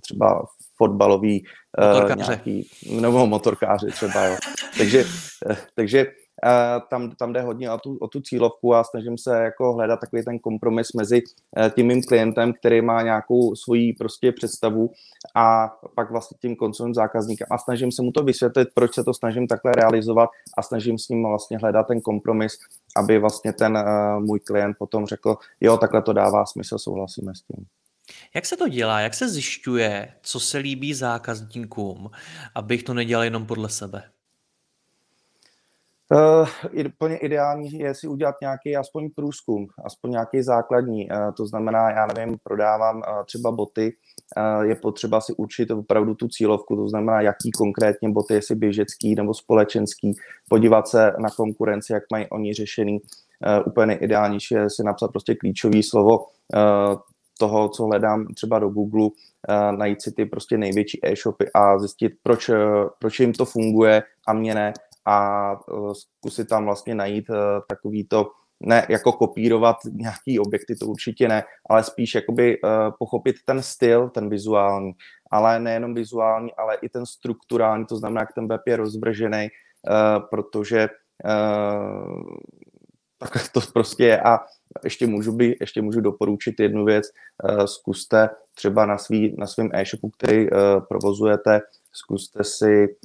třeba 0.00 0.44
fotbalový 0.76 1.44
uh, 2.02 2.16
nějaký, 2.16 2.68
nebo 3.00 3.26
motorkáři 3.26 3.86
třeba, 3.86 4.24
jo. 4.24 4.36
Takže, 4.78 5.04
takže 5.74 6.06
tam, 6.90 7.10
tam 7.10 7.32
jde 7.32 7.40
hodně 7.40 7.70
o 7.70 7.78
tu, 7.78 7.96
o 8.00 8.08
tu 8.08 8.20
cílovku 8.20 8.74
a 8.74 8.84
snažím 8.84 9.18
se 9.18 9.42
jako 9.42 9.72
hledat 9.72 10.00
takový 10.00 10.24
ten 10.24 10.38
kompromis 10.38 10.92
mezi 10.92 11.22
eh, 11.58 11.70
tím 11.70 11.86
mým 11.86 12.02
klientem, 12.02 12.52
který 12.52 12.82
má 12.82 13.02
nějakou 13.02 13.54
svoji 13.54 13.92
prostě 13.92 14.32
představu 14.32 14.90
a 15.34 15.68
pak 15.94 16.10
vlastně 16.10 16.36
tím 16.40 16.56
koncovým 16.56 16.94
zákazníkem 16.94 17.46
a 17.50 17.58
snažím 17.58 17.92
se 17.92 18.02
mu 18.02 18.12
to 18.12 18.22
vysvětlit, 18.22 18.68
proč 18.74 18.94
se 18.94 19.04
to 19.04 19.14
snažím 19.14 19.46
takhle 19.46 19.72
realizovat 19.72 20.30
a 20.58 20.62
snažím 20.62 20.98
s 20.98 21.08
ním 21.08 21.24
vlastně 21.28 21.58
hledat 21.58 21.86
ten 21.86 22.00
kompromis, 22.00 22.52
aby 22.96 23.18
vlastně 23.18 23.52
ten 23.52 23.76
uh, 23.76 24.24
můj 24.24 24.40
klient 24.40 24.76
potom 24.78 25.06
řekl, 25.06 25.36
jo, 25.60 25.76
takhle 25.76 26.02
to 26.02 26.12
dává 26.12 26.46
smysl, 26.46 26.78
souhlasíme 26.78 27.34
s 27.34 27.42
tím. 27.42 27.66
Jak 28.34 28.46
se 28.46 28.56
to 28.56 28.68
dělá? 28.68 29.00
Jak 29.00 29.14
se 29.14 29.28
zjišťuje, 29.28 30.14
co 30.22 30.40
se 30.40 30.58
líbí 30.58 30.94
zákazníkům, 30.94 32.10
abych 32.54 32.82
to 32.82 32.94
nedělal 32.94 33.24
jenom 33.24 33.46
podle 33.46 33.68
sebe? 33.68 34.02
Uh, 36.12 36.48
ideální 37.20 37.72
je 37.72 37.94
si 37.94 38.08
udělat 38.08 38.34
nějaký 38.42 38.76
aspoň 38.76 39.10
průzkum, 39.16 39.66
aspoň 39.84 40.10
nějaký 40.10 40.42
základní. 40.42 41.10
Uh, 41.10 41.32
to 41.36 41.46
znamená, 41.46 41.90
já 41.90 42.06
nevím, 42.06 42.36
prodávám 42.42 42.96
uh, 42.96 43.02
třeba 43.26 43.50
boty, 43.50 43.92
je 44.62 44.74
potřeba 44.74 45.20
si 45.20 45.32
určit 45.32 45.70
opravdu 45.70 46.14
tu 46.14 46.28
cílovku, 46.28 46.76
to 46.76 46.88
znamená, 46.88 47.20
jaký 47.20 47.50
konkrétně 47.50 48.10
boty, 48.10 48.34
jestli 48.34 48.54
běžecký 48.54 49.14
nebo 49.14 49.34
společenský, 49.34 50.12
podívat 50.48 50.88
se 50.88 51.12
na 51.18 51.28
konkurenci, 51.36 51.92
jak 51.92 52.02
mají 52.12 52.28
oni 52.28 52.54
řešený. 52.54 52.98
Úplně 53.66 53.94
ideálnější 53.94 54.54
je 54.54 54.70
si 54.70 54.82
napsat 54.84 55.08
prostě 55.08 55.34
klíčové 55.34 55.82
slovo 55.82 56.18
toho, 57.38 57.68
co 57.68 57.84
hledám 57.84 58.26
třeba 58.36 58.58
do 58.58 58.68
Google, 58.68 59.08
najít 59.76 60.02
si 60.02 60.12
ty 60.12 60.24
prostě 60.24 60.58
největší 60.58 61.00
e-shopy 61.02 61.46
a 61.54 61.78
zjistit, 61.78 62.12
proč, 62.22 62.50
proč 62.98 63.20
jim 63.20 63.32
to 63.32 63.44
funguje 63.44 64.02
a 64.28 64.32
mě 64.32 64.54
ne 64.54 64.72
a 65.04 65.52
uh, 65.72 65.92
zkusit 65.92 66.48
tam 66.48 66.64
vlastně 66.64 66.94
najít 66.94 67.30
uh, 67.30 67.36
takový 67.68 68.04
to, 68.04 68.30
ne 68.60 68.86
jako 68.88 69.12
kopírovat 69.12 69.76
nějaký 69.92 70.38
objekty, 70.38 70.76
to 70.76 70.86
určitě 70.86 71.28
ne, 71.28 71.44
ale 71.70 71.84
spíš 71.84 72.14
jakoby 72.14 72.60
uh, 72.60 72.70
pochopit 72.98 73.36
ten 73.44 73.62
styl, 73.62 74.08
ten 74.08 74.28
vizuální, 74.28 74.92
ale 75.30 75.60
nejenom 75.60 75.94
vizuální, 75.94 76.54
ale 76.54 76.76
i 76.82 76.88
ten 76.88 77.06
strukturální, 77.06 77.86
to 77.86 77.96
znamená, 77.96 78.20
jak 78.20 78.32
ten 78.32 78.48
web 78.48 78.60
je 78.66 78.76
rozvržený, 78.76 79.48
protože 80.30 80.88
tak 83.18 83.48
to 83.52 83.60
prostě 83.72 84.04
je. 84.04 84.20
A 84.20 84.38
ještě 84.84 85.06
můžu, 85.06 85.32
by, 85.32 85.56
ještě 85.60 85.82
můžu 85.82 86.00
doporučit 86.00 86.60
jednu 86.60 86.84
věc, 86.84 87.06
zkuste 87.64 88.28
třeba 88.54 88.86
na, 88.86 88.98
svý, 88.98 89.34
na 89.38 89.46
svém 89.46 89.70
e-shopu, 89.72 90.10
který 90.10 90.46
provozujete, 90.88 91.60
zkuste 91.92 92.44
si 92.44 92.96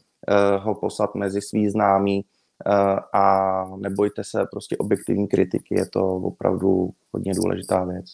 ho 0.57 0.75
poslat 0.75 1.15
mezi 1.15 1.41
svý 1.41 1.69
známý 1.69 2.25
eh, 2.65 2.71
a 3.13 3.63
nebojte 3.77 4.23
se 4.23 4.45
prostě 4.51 4.77
objektivní 4.77 5.27
kritiky, 5.27 5.75
je 5.75 5.85
to 5.85 6.15
opravdu 6.15 6.89
hodně 7.11 7.33
důležitá 7.33 7.83
věc. 7.83 8.05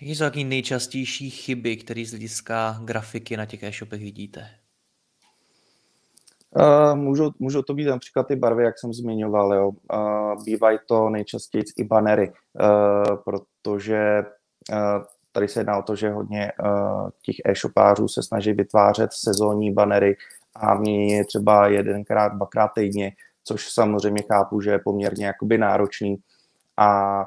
Jaké 0.00 0.12
jsou 0.12 0.24
taky 0.24 0.44
nejčastější 0.44 1.30
chyby, 1.30 1.76
které 1.76 2.04
z 2.06 2.10
hlediska 2.10 2.80
grafiky 2.84 3.36
na 3.36 3.46
těch 3.46 3.62
e-shopech 3.62 4.02
vidíte? 4.02 4.46
Uh, 6.56 6.94
můžou, 6.94 7.30
můžou 7.38 7.62
to 7.62 7.74
být 7.74 7.84
například 7.84 8.26
ty 8.26 8.36
barvy, 8.36 8.64
jak 8.64 8.78
jsem 8.78 8.92
zmiňoval. 8.92 9.54
Jo. 9.54 9.70
Uh, 9.92 10.44
bývají 10.44 10.78
to 10.86 11.10
nejčastěji 11.10 11.64
i 11.76 11.84
banery, 11.84 12.32
uh, 12.32 13.16
protože 13.24 14.22
uh, 14.70 15.04
tady 15.32 15.48
se 15.48 15.60
jedná 15.60 15.78
o 15.78 15.82
to, 15.82 15.96
že 15.96 16.10
hodně 16.10 16.52
uh, 16.64 17.10
těch 17.22 17.36
e-shopářů 17.44 18.08
se 18.08 18.22
snaží 18.22 18.52
vytvářet 18.52 19.12
sezónní 19.12 19.72
banery 19.72 20.16
a 20.56 20.74
mění 20.74 21.12
je 21.12 21.24
třeba 21.24 21.68
jedenkrát, 21.68 22.28
dvakrát 22.28 22.68
týdně, 22.68 23.12
což 23.44 23.70
samozřejmě 23.70 24.22
chápu, 24.22 24.60
že 24.60 24.70
je 24.70 24.78
poměrně 24.78 25.26
jakoby 25.26 25.58
náročný 25.58 26.16
a 26.76 27.22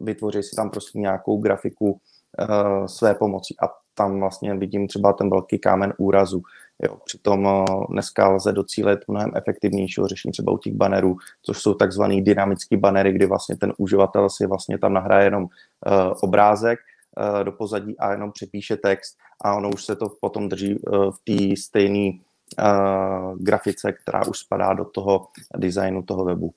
vytvoří 0.00 0.42
si 0.42 0.56
tam 0.56 0.70
prostě 0.70 0.98
nějakou 0.98 1.38
grafiku 1.38 1.90
uh, 1.90 2.86
své 2.86 3.14
pomocí. 3.14 3.54
A 3.62 3.68
tam 3.94 4.20
vlastně 4.20 4.54
vidím 4.54 4.88
třeba 4.88 5.12
ten 5.12 5.30
velký 5.30 5.58
kámen 5.58 5.94
úrazu. 5.98 6.42
Jo, 6.82 6.96
přitom 7.04 7.46
uh, 7.46 7.64
dneska 7.90 8.28
lze 8.28 8.52
docílit 8.52 8.98
mnohem 9.08 9.32
efektivnějšího 9.34 10.08
řešení 10.08 10.32
třeba 10.32 10.52
u 10.52 10.58
těch 10.58 10.74
banerů, 10.74 11.16
což 11.42 11.58
jsou 11.58 11.74
takzvaný 11.74 12.22
dynamický 12.22 12.76
banery, 12.76 13.12
kdy 13.12 13.26
vlastně 13.26 13.56
ten 13.56 13.72
uživatel 13.78 14.30
si 14.30 14.46
vlastně 14.46 14.78
tam 14.78 14.92
nahraje 14.92 15.26
jenom 15.26 15.42
uh, 15.44 15.50
obrázek 16.22 16.78
uh, 16.78 17.44
do 17.44 17.52
pozadí 17.52 17.98
a 17.98 18.12
jenom 18.12 18.32
přepíše 18.32 18.76
text 18.76 19.16
a 19.44 19.54
ono 19.54 19.70
už 19.70 19.84
se 19.84 19.96
to 19.96 20.08
potom 20.20 20.48
drží 20.48 20.78
uh, 20.78 21.10
v 21.10 21.18
té 21.24 21.60
stejné 21.60 22.18
grafice, 23.36 23.92
která 23.92 24.26
už 24.26 24.38
spadá 24.38 24.74
do 24.74 24.84
toho 24.84 25.28
designu 25.56 26.02
toho 26.02 26.24
webu 26.24 26.54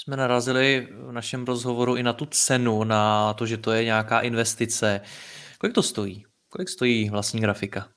jsme 0.00 0.16
narazili 0.16 0.88
v 0.90 1.12
našem 1.12 1.44
rozhovoru 1.44 1.96
i 1.96 2.02
na 2.02 2.12
tu 2.12 2.26
cenu, 2.26 2.84
na 2.84 3.34
to, 3.34 3.46
že 3.46 3.56
to 3.56 3.72
je 3.72 3.84
nějaká 3.84 4.20
investice. 4.20 5.00
Kolik 5.58 5.74
to 5.74 5.82
stojí? 5.82 6.24
Kolik 6.48 6.68
stojí 6.68 7.10
vlastní 7.10 7.40
grafika? 7.40 7.88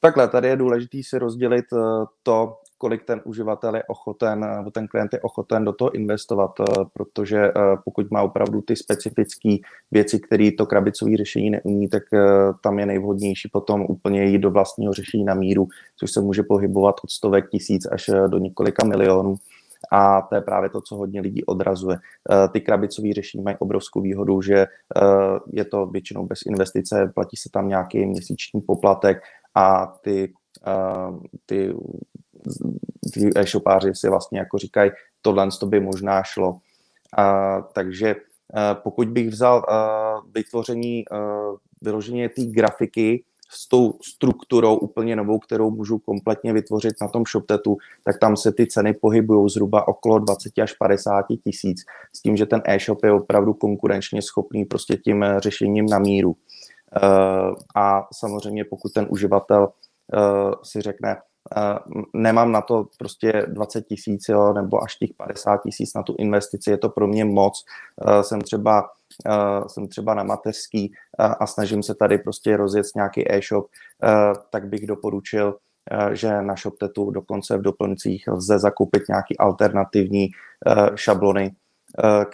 Takhle, 0.00 0.28
tady 0.28 0.48
je 0.48 0.56
důležité 0.56 0.98
si 1.02 1.18
rozdělit 1.18 1.64
eh, 1.72 2.04
to, 2.22 2.58
kolik 2.78 3.04
ten 3.04 3.20
uživatel 3.24 3.76
je 3.76 3.84
ochoten, 3.84 4.40
nebo 4.56 4.70
ten 4.70 4.88
klient 4.88 5.12
je 5.12 5.20
ochoten 5.20 5.64
do 5.64 5.72
toho 5.72 5.94
investovat, 5.94 6.50
eh, 6.60 6.64
protože 6.92 7.38
eh, 7.38 7.52
pokud 7.84 8.10
má 8.10 8.22
opravdu 8.22 8.62
ty 8.62 8.76
specifické 8.76 9.56
věci, 9.90 10.20
které 10.20 10.50
to 10.58 10.66
krabicové 10.66 11.16
řešení 11.16 11.50
neumí, 11.50 11.88
tak 11.88 12.02
tam 12.62 12.78
je 12.78 12.86
nejvhodnější 12.86 13.48
potom 13.52 13.86
úplně 13.88 14.24
jít 14.24 14.38
do 14.38 14.50
vlastního 14.50 14.92
řešení 14.92 15.24
na 15.24 15.34
míru, 15.34 15.68
což 15.96 16.12
se 16.12 16.20
může 16.20 16.42
pohybovat 16.42 16.94
od 17.04 17.10
stovek 17.10 17.48
tisíc 17.50 17.86
až 17.86 18.10
do 18.28 18.38
několika 18.38 18.86
milionů 18.86 19.36
a 19.92 20.22
to 20.22 20.34
je 20.34 20.40
právě 20.40 20.70
to, 20.70 20.80
co 20.80 20.96
hodně 20.96 21.20
lidí 21.20 21.44
odrazuje. 21.44 21.98
Eh, 22.30 22.48
ty 22.48 22.60
krabicové 22.60 23.12
řešení 23.12 23.44
mají 23.44 23.56
obrovskou 23.58 24.00
výhodu, 24.00 24.42
že 24.42 24.56
eh, 24.56 24.68
je 25.52 25.64
to 25.64 25.86
většinou 25.86 26.26
bez 26.26 26.38
investice, 26.46 27.12
platí 27.14 27.36
se 27.36 27.48
tam 27.52 27.68
nějaký 27.68 28.06
měsíční 28.06 28.60
poplatek 28.60 29.18
a 29.54 29.84
eh, 29.84 29.98
ty, 30.00 30.32
ty 31.46 31.74
e-shopáři 33.36 33.94
si 33.94 34.08
vlastně 34.08 34.38
jako 34.38 34.58
říkají, 34.58 34.90
tohle 35.22 35.48
to 35.60 35.66
by 35.66 35.80
možná 35.80 36.22
šlo. 36.22 36.58
Takže 37.72 38.16
pokud 38.82 39.08
bych 39.08 39.28
vzal 39.28 39.64
vytvoření 40.34 41.04
vyloženě 41.82 42.28
té 42.28 42.42
grafiky, 42.44 43.24
s 43.50 43.68
tou 43.68 43.98
strukturou 44.02 44.76
úplně 44.76 45.16
novou, 45.16 45.38
kterou 45.38 45.70
můžu 45.70 45.98
kompletně 45.98 46.52
vytvořit 46.52 46.94
na 47.00 47.08
tom 47.08 47.24
ShopTetu, 47.30 47.76
tak 48.04 48.18
tam 48.18 48.36
se 48.36 48.52
ty 48.52 48.66
ceny 48.66 48.94
pohybují 48.94 49.50
zhruba 49.50 49.88
okolo 49.88 50.18
20 50.18 50.58
až 50.62 50.72
50 50.72 51.26
tisíc, 51.44 51.84
s 52.16 52.22
tím, 52.22 52.36
že 52.36 52.46
ten 52.46 52.62
e-shop 52.64 53.04
je 53.04 53.12
opravdu 53.12 53.54
konkurenčně 53.54 54.22
schopný 54.22 54.64
prostě 54.64 54.96
tím 54.96 55.24
řešením 55.38 55.86
na 55.86 55.98
míru. 55.98 56.36
A 57.76 58.02
samozřejmě 58.12 58.64
pokud 58.64 58.92
ten 58.92 59.06
uživatel 59.10 59.68
si 60.62 60.80
řekne, 60.80 61.16
nemám 62.14 62.52
na 62.52 62.60
to 62.60 62.86
prostě 62.98 63.46
20 63.48 63.86
tisíc 63.86 64.30
nebo 64.54 64.82
až 64.82 64.96
těch 64.96 65.10
50 65.16 65.62
tisíc 65.62 65.94
na 65.94 66.02
tu 66.02 66.14
investici, 66.18 66.70
je 66.70 66.78
to 66.78 66.88
pro 66.88 67.06
mě 67.06 67.24
moc. 67.24 67.64
Jsem 68.22 68.40
třeba 68.40 68.88
jsem 69.66 69.88
třeba 69.88 70.14
na 70.14 70.22
mateřský 70.22 70.92
a 71.18 71.46
snažím 71.46 71.82
se 71.82 71.94
tady 71.94 72.18
prostě 72.18 72.56
rozjet 72.56 72.86
nějaký 72.96 73.32
e-shop, 73.32 73.66
tak 74.50 74.68
bych 74.68 74.86
doporučil, 74.86 75.56
že 76.12 76.42
na 76.42 76.54
ShopTetu 76.56 77.10
dokonce 77.10 77.58
v 77.58 77.62
doplňcích 77.62 78.28
lze 78.28 78.58
zakoupit 78.58 79.02
nějaký 79.08 79.38
alternativní 79.38 80.28
šablony, 80.94 81.54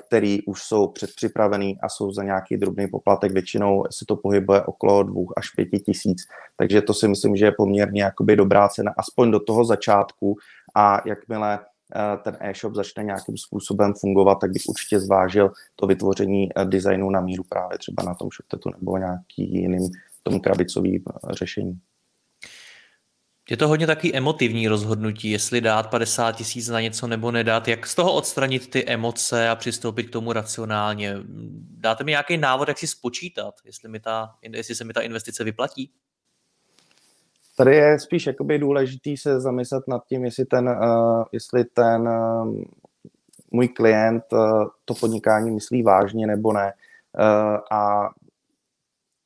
který 0.07 0.43
už 0.43 0.63
jsou 0.63 0.89
předpřipravený 0.89 1.79
a 1.83 1.89
jsou 1.89 2.13
za 2.13 2.23
nějaký 2.23 2.57
drobný 2.57 2.89
poplatek. 2.89 3.33
Většinou 3.33 3.85
se 3.91 4.05
to 4.09 4.17
pohybuje 4.17 4.63
okolo 4.63 5.03
dvou 5.03 5.27
až 5.37 5.51
pěti 5.51 5.79
tisíc. 5.79 6.23
Takže 6.57 6.83
to 6.83 6.95
si 6.95 7.09
myslím, 7.09 7.37
že 7.37 7.45
je 7.45 7.53
poměrně 7.57 8.03
jakoby 8.03 8.37
dobrá 8.37 8.69
cena, 8.69 8.93
aspoň 8.97 9.31
do 9.31 9.41
toho 9.41 9.65
začátku. 9.65 10.37
A 10.75 11.09
jakmile 11.09 11.59
Eh, 11.97 12.17
ten 12.25 12.37
e-shop 12.41 12.75
začne 12.75 13.05
nějakým 13.05 13.37
způsobem 13.37 13.93
fungovat, 14.01 14.35
tak 14.35 14.51
bych 14.51 14.63
určitě 14.69 15.01
zvážil 15.01 15.51
to 15.77 15.87
vytvoření 15.87 16.49
eh, 16.57 16.65
designu 16.65 17.11
na 17.11 17.21
míru 17.21 17.45
právě 17.49 17.79
třeba 17.79 18.03
na 18.03 18.15
tom 18.15 18.29
ShopTetu 18.37 18.71
nebo 18.79 18.99
nějaký 18.99 19.55
jiným 19.55 19.91
tom 20.23 20.41
krabicový 20.41 21.03
eh, 21.09 21.35
řešení. 21.35 21.81
Je 23.53 23.57
to 23.57 23.69
hodně 23.69 23.87
taky 23.87 24.15
emotivní 24.15 24.69
rozhodnutí, 24.69 25.31
jestli 25.31 25.61
dát 25.61 25.91
50 25.91 26.33
tisíc 26.33 26.69
na 26.69 26.81
něco 26.81 27.07
nebo 27.07 27.31
nedat. 27.31 27.69
Jak 27.69 27.87
z 27.87 27.95
toho 27.95 28.15
odstranit 28.15 28.71
ty 28.71 28.87
emoce 28.87 29.49
a 29.49 29.57
přistoupit 29.57 30.07
k 30.07 30.11
tomu 30.11 30.33
racionálně? 30.33 31.17
Dáte 31.71 32.05
mi 32.05 32.11
nějaký 32.11 32.37
návod, 32.37 32.69
jak 32.69 32.79
si 32.79 32.87
spočítat, 32.87 33.55
jestli, 33.65 33.89
mi 33.89 34.01
ta, 34.01 34.35
jestli 34.43 34.75
se 34.75 34.85
mi 34.85 34.93
ta 34.93 35.01
investice 35.01 35.45
vyplatí? 35.45 35.91
Tady 37.57 37.77
je 37.77 37.99
spíš 37.99 38.27
jakoby 38.27 38.59
důležitý 38.59 39.17
se 39.17 39.41
zamyslet 39.41 39.89
nad 39.89 40.07
tím, 40.07 40.25
jestli 40.25 40.45
ten, 40.45 40.69
uh, 40.69 41.25
jestli 41.33 41.65
ten 41.65 42.09
uh, 42.09 42.57
můj 43.51 43.69
klient 43.69 44.25
uh, 44.33 44.65
to 44.85 44.95
podnikání 44.95 45.51
myslí 45.51 45.83
vážně 45.83 46.27
nebo 46.27 46.53
ne. 46.53 46.73
Uh, 47.19 47.79
a 47.79 48.11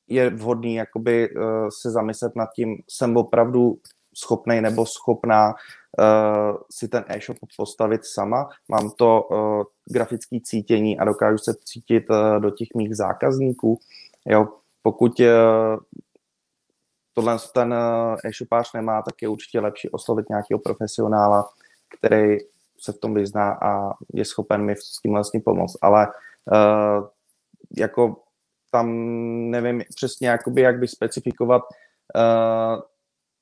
je 0.08 0.30
vhodný 0.30 0.74
jakoby 0.74 1.30
uh, 1.30 1.42
se 1.80 1.90
zamyslet 1.90 2.36
nad 2.36 2.48
tím, 2.56 2.76
jsem 2.88 3.16
opravdu 3.16 3.78
schopný 4.16 4.60
nebo 4.60 4.86
schopná 4.86 5.54
uh, 5.98 6.56
si 6.70 6.88
ten 6.88 7.04
e-shop 7.08 7.36
postavit 7.56 8.00
sama. 8.04 8.48
Mám 8.68 8.90
to 8.90 9.22
uh, 9.22 9.62
grafické 9.92 10.40
cítění 10.40 10.98
a 10.98 11.04
dokážu 11.04 11.38
se 11.38 11.54
cítit 11.64 12.10
uh, 12.10 12.40
do 12.40 12.50
těch 12.50 12.68
mých 12.76 12.96
zákazníků. 12.96 13.78
Jo, 14.26 14.48
pokud 14.82 15.20
uh, 15.20 15.26
tohle 17.14 17.36
ten 17.54 17.74
e-shopář 18.24 18.72
nemá, 18.72 19.02
tak 19.02 19.22
je 19.22 19.28
určitě 19.28 19.60
lepší 19.60 19.88
oslovit 19.90 20.28
nějakého 20.28 20.58
profesionála, 20.58 21.48
který 21.98 22.38
se 22.80 22.92
v 22.92 22.98
tom 22.98 23.14
vyzná 23.14 23.52
a 23.52 23.94
je 24.14 24.24
schopen 24.24 24.64
mi 24.64 24.76
s 24.76 25.00
tím 25.02 25.12
vlastně 25.12 25.40
pomoct. 25.40 25.76
Ale 25.82 26.06
uh, 26.06 27.06
jako 27.76 28.22
tam 28.70 28.90
nevím 29.50 29.82
přesně, 29.94 30.28
jakoby, 30.28 30.60
jak 30.60 30.78
by 30.78 30.88
specifikovat 30.88 31.62
uh, 32.14 32.82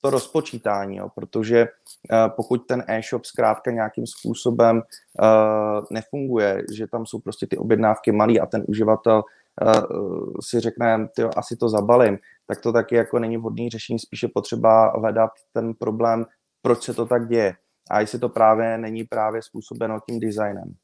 to 0.05 0.11
rozpočítání, 0.11 0.97
jo, 0.97 1.09
protože 1.15 1.67
uh, 1.67 2.35
pokud 2.37 2.67
ten 2.67 2.85
e-shop 2.89 3.25
zkrátka 3.25 3.71
nějakým 3.71 4.07
způsobem 4.07 4.77
uh, 4.77 5.85
nefunguje, 5.91 6.63
že 6.73 6.87
tam 6.87 7.07
jsou 7.07 7.19
prostě 7.19 7.47
ty 7.47 7.57
objednávky 7.57 8.13
malý 8.13 8.41
a 8.41 8.47
ten 8.47 8.65
uživatel 8.69 9.23
uh, 9.23 10.35
si 10.41 10.61
řekne, 10.61 11.09
tyjo, 11.17 11.31
asi 11.37 11.57
to 11.57 11.69
zabalím, 11.69 12.19
tak 12.47 12.61
to 12.61 12.73
taky 12.73 12.95
jako 12.95 13.19
není 13.19 13.37
vhodný 13.37 13.71
řešení, 13.71 13.99
spíše 13.99 14.29
potřeba 14.29 14.93
hledat 14.99 15.31
ten 15.53 15.75
problém, 15.75 16.27
proč 16.63 16.83
se 16.83 16.95
to 16.95 17.07
tak 17.07 17.29
děje. 17.29 17.55
A 17.91 18.01
jestli 18.01 18.19
to 18.19 18.29
právě 18.29 18.79
není 18.79 19.05
právě 19.05 19.43
způsobeno 19.43 19.99
tím 20.09 20.21
designem. 20.21 20.75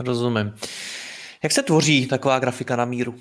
Rozumím. 0.00 0.54
Jak 1.42 1.52
se 1.52 1.62
tvoří 1.62 2.06
taková 2.06 2.38
grafika 2.38 2.76
na 2.76 2.84
míru? 2.84 3.14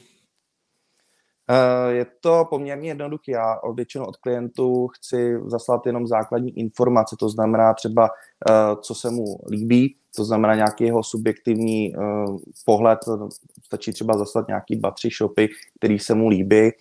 Eh, 1.49 1.91
je 1.91 2.05
to 2.19 2.45
poměrně 2.49 2.89
jednoduché. 2.89 3.31
Já 3.31 3.59
většinou 3.73 4.05
od 4.05 4.17
klientů 4.17 4.87
chci 4.87 5.39
zaslat 5.45 5.85
jenom 5.85 6.07
základní 6.07 6.59
informace, 6.59 7.15
to 7.19 7.29
znamená 7.29 7.73
třeba, 7.73 8.09
eh, 8.49 8.75
co 8.81 8.95
se 8.95 9.09
mu 9.09 9.37
líbí, 9.51 9.95
to 10.15 10.25
znamená 10.25 10.55
nějaký 10.55 10.83
jeho 10.83 11.03
subjektivní 11.03 11.95
eh, 11.95 11.99
pohled, 12.65 12.99
stačí 13.63 13.93
třeba 13.93 14.17
zaslat 14.17 14.47
nějaký 14.47 14.75
batři 14.75 15.09
shopy, 15.17 15.49
který 15.79 15.99
se 15.99 16.15
mu 16.15 16.27
líbí, 16.27 16.71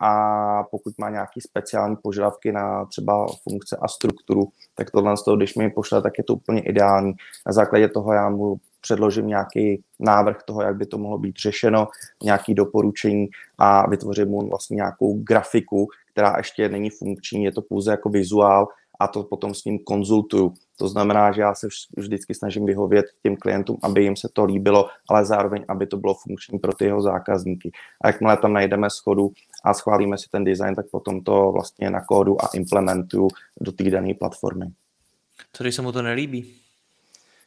a 0.00 0.12
pokud 0.70 0.98
má 0.98 1.10
nějaký 1.10 1.40
speciální 1.40 1.96
požadavky 1.96 2.52
na 2.52 2.84
třeba 2.84 3.26
funkce 3.42 3.76
a 3.80 3.88
strukturu, 3.88 4.48
tak 4.74 4.90
tohle 4.90 5.16
z 5.16 5.22
toho, 5.22 5.36
když 5.36 5.54
mi 5.54 5.70
pošle, 5.70 6.02
tak 6.02 6.12
je 6.18 6.24
to 6.24 6.34
úplně 6.34 6.60
ideální. 6.60 7.12
Na 7.46 7.52
základě 7.52 7.88
toho 7.88 8.12
já 8.12 8.28
mu 8.28 8.56
předložím 8.80 9.26
nějaký 9.26 9.82
návrh 10.00 10.42
toho, 10.42 10.62
jak 10.62 10.76
by 10.76 10.86
to 10.86 10.98
mohlo 10.98 11.18
být 11.18 11.36
řešeno, 11.36 11.88
nějaký 12.22 12.54
doporučení 12.54 13.26
a 13.58 13.90
vytvořím 13.90 14.28
mu 14.28 14.48
vlastně 14.48 14.74
nějakou 14.74 15.18
grafiku, 15.18 15.88
která 16.12 16.34
ještě 16.36 16.68
není 16.68 16.90
funkční, 16.90 17.44
je 17.44 17.52
to 17.52 17.62
pouze 17.62 17.90
jako 17.90 18.08
vizuál 18.08 18.68
a 19.00 19.08
to 19.08 19.22
potom 19.22 19.54
s 19.54 19.64
ním 19.64 19.78
konzultuju. 19.78 20.54
To 20.76 20.88
znamená, 20.88 21.32
že 21.32 21.40
já 21.40 21.54
se 21.54 21.68
vždycky 21.96 22.34
snažím 22.34 22.66
vyhovět 22.66 23.06
těm 23.22 23.36
klientům, 23.36 23.78
aby 23.82 24.02
jim 24.02 24.16
se 24.16 24.28
to 24.32 24.44
líbilo, 24.44 24.88
ale 25.08 25.24
zároveň, 25.24 25.64
aby 25.68 25.86
to 25.86 25.96
bylo 25.96 26.14
funkční 26.14 26.58
pro 26.58 26.72
ty 26.72 26.84
jeho 26.84 27.02
zákazníky. 27.02 27.70
A 28.00 28.06
jakmile 28.06 28.36
tam 28.36 28.52
najdeme 28.52 28.90
schodu 28.90 29.32
a 29.64 29.74
schválíme 29.74 30.18
si 30.18 30.28
ten 30.30 30.44
design, 30.44 30.74
tak 30.74 30.86
potom 30.90 31.20
to 31.20 31.52
vlastně 31.52 31.90
na 31.90 32.00
kódu 32.00 32.44
a 32.44 32.48
implementuju 32.54 33.28
do 33.60 33.72
té 33.72 33.90
dané 33.90 34.14
platformy. 34.14 34.66
Co 35.52 35.64
když 35.64 35.74
se 35.74 35.82
mu 35.82 35.92
to 35.92 36.02
nelíbí? 36.02 36.65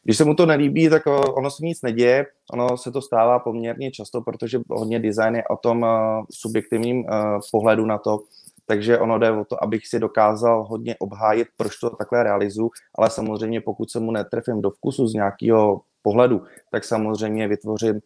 Když 0.04 0.16
se 0.16 0.24
mu 0.24 0.34
to 0.34 0.46
nelíbí, 0.46 0.90
tak 0.90 1.02
ono 1.36 1.50
se 1.50 1.64
nic 1.64 1.82
neděje. 1.82 2.26
Ono 2.52 2.76
se 2.76 2.92
to 2.92 3.02
stává 3.02 3.38
poměrně 3.38 3.90
často, 3.90 4.20
protože 4.20 4.60
hodně 4.70 4.98
design 5.00 5.36
je 5.36 5.44
o 5.50 5.56
tom 5.56 5.82
uh, 5.82 5.88
subjektivním 6.30 6.98
uh, 6.98 7.40
pohledu 7.52 7.86
na 7.86 7.98
to, 7.98 8.18
takže 8.66 8.98
ono 8.98 9.18
jde 9.18 9.30
o 9.30 9.44
to, 9.44 9.64
abych 9.64 9.86
si 9.86 9.98
dokázal 9.98 10.64
hodně 10.64 10.96
obhájit, 10.98 11.48
proč 11.56 11.76
to 11.76 11.90
takhle 11.90 12.22
realizu, 12.22 12.70
ale 12.98 13.10
samozřejmě 13.10 13.60
pokud 13.60 13.90
se 13.90 14.00
mu 14.00 14.10
netrefím 14.10 14.62
do 14.62 14.70
vkusu 14.70 15.06
z 15.06 15.14
nějakého 15.14 15.80
pohledu, 16.02 16.42
tak 16.72 16.84
samozřejmě 16.84 17.48
vytvořím 17.48 18.00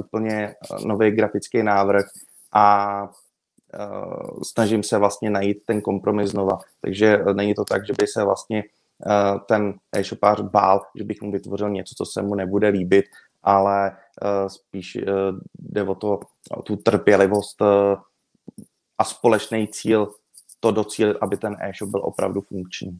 úplně 0.00 0.54
nový 0.86 1.10
grafický 1.10 1.62
návrh 1.62 2.04
a 2.54 3.08
snažím 4.42 4.82
se 4.82 4.98
vlastně 4.98 5.30
najít 5.30 5.58
ten 5.66 5.80
kompromis 5.80 6.30
znova. 6.30 6.58
Takže 6.80 7.18
není 7.32 7.54
to 7.54 7.64
tak, 7.64 7.86
že 7.86 7.92
by 7.98 8.06
se 8.06 8.24
vlastně 8.24 8.64
ten 9.48 9.74
e-shopář 9.96 10.40
bál, 10.40 10.80
že 10.98 11.04
bych 11.04 11.22
mu 11.22 11.32
vytvořil 11.32 11.70
něco, 11.70 11.94
co 11.94 12.04
se 12.06 12.22
mu 12.22 12.34
nebude 12.34 12.68
líbit, 12.68 13.04
ale 13.42 13.90
uh, 13.90 14.48
spíš 14.48 14.96
uh, 14.96 15.02
jde 15.58 15.82
o, 15.82 15.94
to, 15.94 16.20
o 16.56 16.62
tu 16.62 16.76
trpělivost 16.76 17.60
uh, 17.60 17.68
a 18.98 19.04
společný 19.04 19.68
cíl 19.68 20.08
to 20.60 20.70
docílit, 20.70 21.16
aby 21.20 21.36
ten 21.36 21.56
e-shop 21.60 21.90
byl 21.90 22.00
opravdu 22.04 22.40
funkční. 22.40 22.98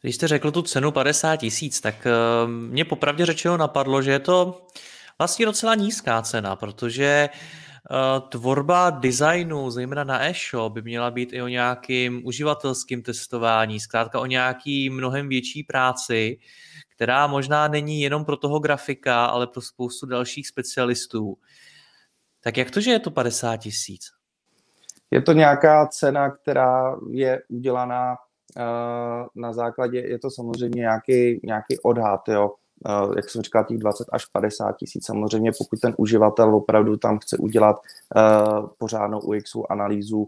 Když 0.00 0.14
jste 0.14 0.28
řekl 0.28 0.50
tu 0.50 0.62
cenu 0.62 0.92
50 0.92 1.36
tisíc, 1.36 1.80
tak 1.80 2.06
mě 2.46 2.84
popravdě 2.84 3.26
řečeno 3.26 3.56
napadlo, 3.56 4.02
že 4.02 4.10
je 4.10 4.18
to 4.18 4.66
vlastně 5.18 5.46
docela 5.46 5.74
nízká 5.74 6.22
cena, 6.22 6.56
protože 6.56 7.28
tvorba 8.28 8.90
designu, 8.90 9.70
zejména 9.70 10.04
na 10.04 10.26
e-shop, 10.26 10.72
by 10.72 10.82
měla 10.82 11.10
být 11.10 11.32
i 11.32 11.42
o 11.42 11.48
nějakým 11.48 12.26
uživatelským 12.26 13.02
testování, 13.02 13.80
zkrátka 13.80 14.20
o 14.20 14.26
nějaký 14.26 14.90
mnohem 14.90 15.28
větší 15.28 15.62
práci, 15.62 16.38
která 16.94 17.26
možná 17.26 17.68
není 17.68 18.00
jenom 18.00 18.24
pro 18.24 18.36
toho 18.36 18.58
grafika, 18.58 19.26
ale 19.26 19.46
pro 19.46 19.62
spoustu 19.62 20.06
dalších 20.06 20.48
specialistů. 20.48 21.36
Tak 22.40 22.56
jak 22.56 22.70
to, 22.70 22.80
že 22.80 22.90
je 22.90 22.98
to 22.98 23.10
50 23.10 23.56
tisíc? 23.56 24.02
Je 25.10 25.22
to 25.22 25.32
nějaká 25.32 25.86
cena, 25.86 26.30
která 26.30 26.96
je 27.10 27.42
udělaná 27.48 28.16
uh, 28.56 29.42
na 29.42 29.52
základě, 29.52 29.98
je 29.98 30.18
to 30.18 30.30
samozřejmě 30.30 30.80
nějaký, 30.80 31.40
nějaký 31.42 31.78
odhad, 31.84 32.28
jo. 32.28 32.50
Eh, 32.86 33.08
jak 33.16 33.30
jsem 33.30 33.42
říkal, 33.42 33.64
těch 33.64 33.78
20 33.78 34.06
až 34.12 34.24
50 34.26 34.76
tisíc. 34.76 35.06
Samozřejmě, 35.06 35.52
pokud 35.58 35.80
ten 35.80 35.94
uživatel 35.96 36.54
opravdu 36.54 36.96
tam 36.96 37.18
chce 37.18 37.36
udělat 37.36 37.76
uh, 38.16 38.66
pořádnou 38.78 39.18
UX 39.18 39.52
analýzu, 39.70 40.18
uh, 40.18 40.26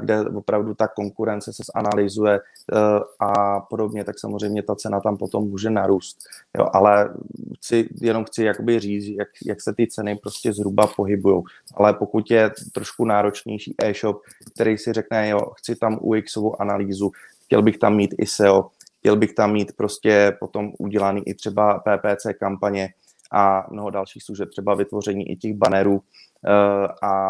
kde 0.00 0.20
opravdu 0.20 0.74
ta 0.74 0.88
konkurence 0.88 1.52
se 1.52 1.62
zanalizuje 1.74 2.40
uh, 2.40 3.28
a 3.28 3.60
podobně, 3.60 4.04
tak 4.04 4.18
samozřejmě 4.18 4.62
ta 4.62 4.74
cena 4.74 5.00
tam 5.00 5.16
potom 5.16 5.48
může 5.48 5.70
narůst. 5.70 6.18
Jo, 6.58 6.66
ale 6.72 7.14
chci, 7.56 7.88
jenom 8.00 8.24
chci 8.24 8.44
jakoby 8.44 8.80
říct, 8.80 9.16
jak, 9.18 9.28
jak 9.46 9.60
se 9.60 9.74
ty 9.74 9.86
ceny 9.86 10.16
prostě 10.16 10.52
zhruba 10.52 10.86
pohybují. 10.86 11.42
Ale 11.74 11.94
pokud 11.94 12.30
je 12.30 12.50
trošku 12.72 13.04
náročnější 13.04 13.74
e-shop, 13.82 14.22
který 14.54 14.78
si 14.78 14.92
řekne, 14.92 15.28
jo, 15.28 15.40
chci 15.58 15.76
tam 15.76 15.98
UXovou 16.02 16.60
analýzu, 16.60 17.12
chtěl 17.44 17.62
bych 17.62 17.78
tam 17.78 17.96
mít 17.96 18.14
i 18.18 18.26
SEO, 18.26 18.70
Chtěl 19.04 19.16
bych 19.16 19.34
tam 19.34 19.52
mít 19.52 19.76
prostě 19.76 20.36
potom 20.40 20.72
udělaný 20.78 21.28
i 21.28 21.34
třeba 21.34 21.78
PPC 21.78 22.26
kampaně 22.38 22.88
a 23.32 23.66
mnoho 23.70 23.90
dalších 23.90 24.22
služeb, 24.22 24.50
třeba 24.50 24.74
vytvoření 24.74 25.30
i 25.30 25.36
těch 25.36 25.54
bannerů 25.54 26.02
eh, 26.46 26.88
a, 27.02 27.26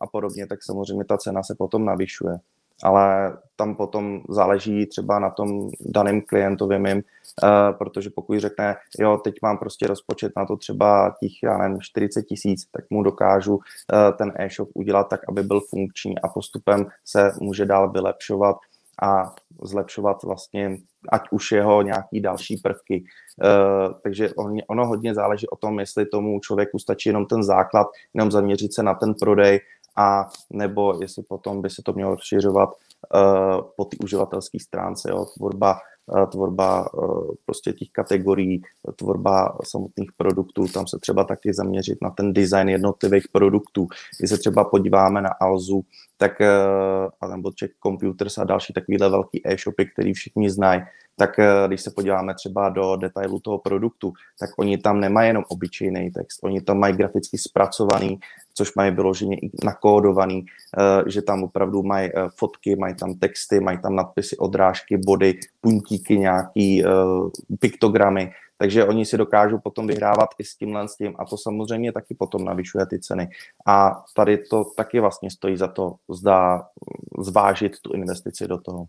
a 0.00 0.06
podobně, 0.12 0.46
tak 0.46 0.62
samozřejmě 0.62 1.04
ta 1.04 1.16
cena 1.16 1.42
se 1.42 1.54
potom 1.58 1.84
navyšuje. 1.84 2.38
Ale 2.82 3.36
tam 3.56 3.74
potom 3.74 4.20
záleží 4.28 4.86
třeba 4.86 5.18
na 5.18 5.30
tom 5.30 5.70
daném 5.80 6.20
klientovi 6.20 6.78
mým, 6.78 6.98
eh, 6.98 7.72
protože 7.72 8.10
pokud 8.10 8.38
řekne, 8.38 8.76
jo, 8.98 9.20
teď 9.24 9.34
mám 9.42 9.58
prostě 9.58 9.86
rozpočet 9.86 10.32
na 10.36 10.46
to 10.46 10.56
třeba 10.56 11.14
těch, 11.20 11.32
já 11.42 11.58
nevím, 11.58 11.80
40 11.80 12.22
tisíc, 12.22 12.66
tak 12.72 12.84
mu 12.90 13.02
dokážu 13.02 13.58
eh, 13.92 14.12
ten 14.12 14.32
e-shop 14.36 14.68
udělat 14.74 15.08
tak, 15.08 15.20
aby 15.28 15.42
byl 15.42 15.60
funkční 15.60 16.18
a 16.18 16.28
postupem 16.28 16.86
se 17.04 17.32
může 17.40 17.66
dál 17.66 17.90
vylepšovat 17.90 18.56
a 19.02 19.34
zlepšovat 19.62 20.22
vlastně 20.22 20.78
ať 21.12 21.22
už 21.30 21.52
jeho 21.52 21.82
nějaký 21.82 22.20
další 22.20 22.56
prvky. 22.56 23.04
Uh, 23.44 23.92
takže 24.02 24.34
on, 24.34 24.56
ono 24.66 24.86
hodně 24.86 25.14
záleží 25.14 25.48
o 25.48 25.56
tom, 25.56 25.78
jestli 25.78 26.06
tomu 26.06 26.40
člověku 26.40 26.78
stačí 26.78 27.08
jenom 27.08 27.26
ten 27.26 27.42
základ, 27.42 27.86
jenom 28.14 28.30
zaměřit 28.30 28.74
se 28.74 28.82
na 28.82 28.94
ten 28.94 29.14
prodej, 29.14 29.60
a 29.96 30.28
nebo 30.50 30.98
jestli 31.00 31.22
potom 31.22 31.62
by 31.62 31.70
se 31.70 31.82
to 31.82 31.92
mělo 31.92 32.10
rozšiřovat 32.10 32.68
uh, 32.68 33.60
po 33.76 33.84
té 33.84 33.96
uživatelské 34.04 34.58
stránce, 34.60 35.10
jo, 35.10 35.26
tvorba, 35.36 35.78
tvorba 36.32 36.94
uh, 36.94 37.34
prostě 37.46 37.72
těch 37.72 37.88
kategorií, 37.92 38.62
tvorba 38.96 39.58
samotných 39.64 40.10
produktů, 40.16 40.68
tam 40.68 40.86
se 40.86 40.98
třeba 41.00 41.24
taky 41.24 41.54
zaměřit 41.54 41.98
na 42.02 42.10
ten 42.10 42.32
design 42.32 42.68
jednotlivých 42.68 43.28
produktů. 43.32 43.86
Když 44.18 44.30
se 44.30 44.38
třeba 44.38 44.64
podíváme 44.64 45.22
na 45.22 45.30
Alzu, 45.40 45.84
tak, 46.16 46.32
uh, 46.40 47.30
nebo 47.30 47.52
Czech 47.52 47.70
Computers 47.82 48.38
a 48.38 48.44
další 48.44 48.72
takovýhle 48.72 49.10
velký 49.10 49.42
e-shopy, 49.44 49.86
který 49.86 50.12
všichni 50.14 50.50
znají, 50.50 50.82
tak 51.18 51.38
eh, 51.38 51.46
když 51.66 51.80
se 51.80 51.90
podíváme 51.90 52.34
třeba 52.34 52.68
do 52.68 52.96
detailu 52.96 53.40
toho 53.40 53.58
produktu, 53.58 54.12
tak 54.40 54.50
oni 54.58 54.78
tam 54.78 55.00
nemají 55.00 55.28
jenom 55.28 55.44
obyčejný 55.48 56.10
text, 56.10 56.38
oni 56.42 56.60
tam 56.60 56.78
mají 56.78 56.96
graficky 56.96 57.38
zpracovaný, 57.38 58.18
což 58.54 58.74
mají 58.74 58.94
vyloženě 58.94 59.36
i 59.36 59.50
nakódovaný, 59.64 60.46
eh, 60.78 61.10
že 61.10 61.22
tam 61.22 61.42
opravdu 61.42 61.82
mají 61.82 62.10
eh, 62.10 62.28
fotky, 62.36 62.76
mají 62.76 62.94
tam 62.94 63.14
texty, 63.14 63.60
mají 63.60 63.78
tam 63.78 63.96
nadpisy, 63.96 64.36
odrážky, 64.36 64.96
body, 64.96 65.38
puntíky, 65.60 66.18
nějaký 66.18 66.84
piktogramy, 67.60 68.32
takže 68.58 68.84
oni 68.84 69.06
si 69.06 69.16
dokážou 69.16 69.58
potom 69.58 69.86
vyhrávat 69.86 70.28
i 70.38 70.44
s 70.44 70.56
tímhle 70.56 70.88
s 70.88 70.96
tím 70.96 71.14
a 71.18 71.24
to 71.24 71.36
samozřejmě 71.36 71.92
taky 71.92 72.14
potom 72.14 72.44
navyšuje 72.44 72.86
ty 72.86 72.98
ceny. 72.98 73.28
A 73.66 74.02
tady 74.16 74.38
to 74.38 74.64
taky 74.76 75.00
vlastně 75.00 75.30
stojí 75.30 75.56
za 75.56 75.68
to, 75.68 75.94
zdá 76.10 76.66
zvážit 77.18 77.80
tu 77.80 77.92
investici 77.92 78.48
do 78.48 78.58
toho. 78.58 78.86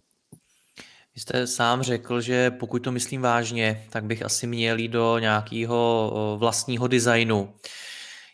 Vy 1.19 1.23
jste 1.23 1.47
sám 1.47 1.81
řekl, 1.81 2.21
že 2.21 2.51
pokud 2.51 2.79
to 2.79 2.91
myslím 2.91 3.21
vážně, 3.21 3.87
tak 3.89 4.03
bych 4.03 4.23
asi 4.23 4.47
měl 4.47 4.79
jít 4.79 4.87
do 4.87 5.19
nějakého 5.19 6.37
vlastního 6.39 6.87
designu. 6.87 7.53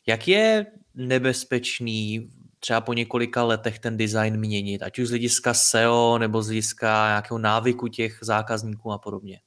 Jak 0.08 0.28
je 0.28 0.66
nebezpečný 0.96 2.30
třeba 2.60 2.82
po 2.82 2.94
několika 2.94 3.44
letech 3.44 3.80
ten 3.80 3.98
design 3.98 4.38
měnit, 4.38 4.84
ať 4.84 5.00
už 5.00 5.08
z 5.08 5.10
hlediska 5.10 5.54
SEO 5.54 6.18
nebo 6.18 6.42
z 6.42 6.46
hlediska 6.46 7.08
nějakého 7.08 7.38
návyku 7.38 7.88
těch 7.88 8.18
zákazníků 8.22 8.92
a 8.92 8.98
podobně? 8.98 9.40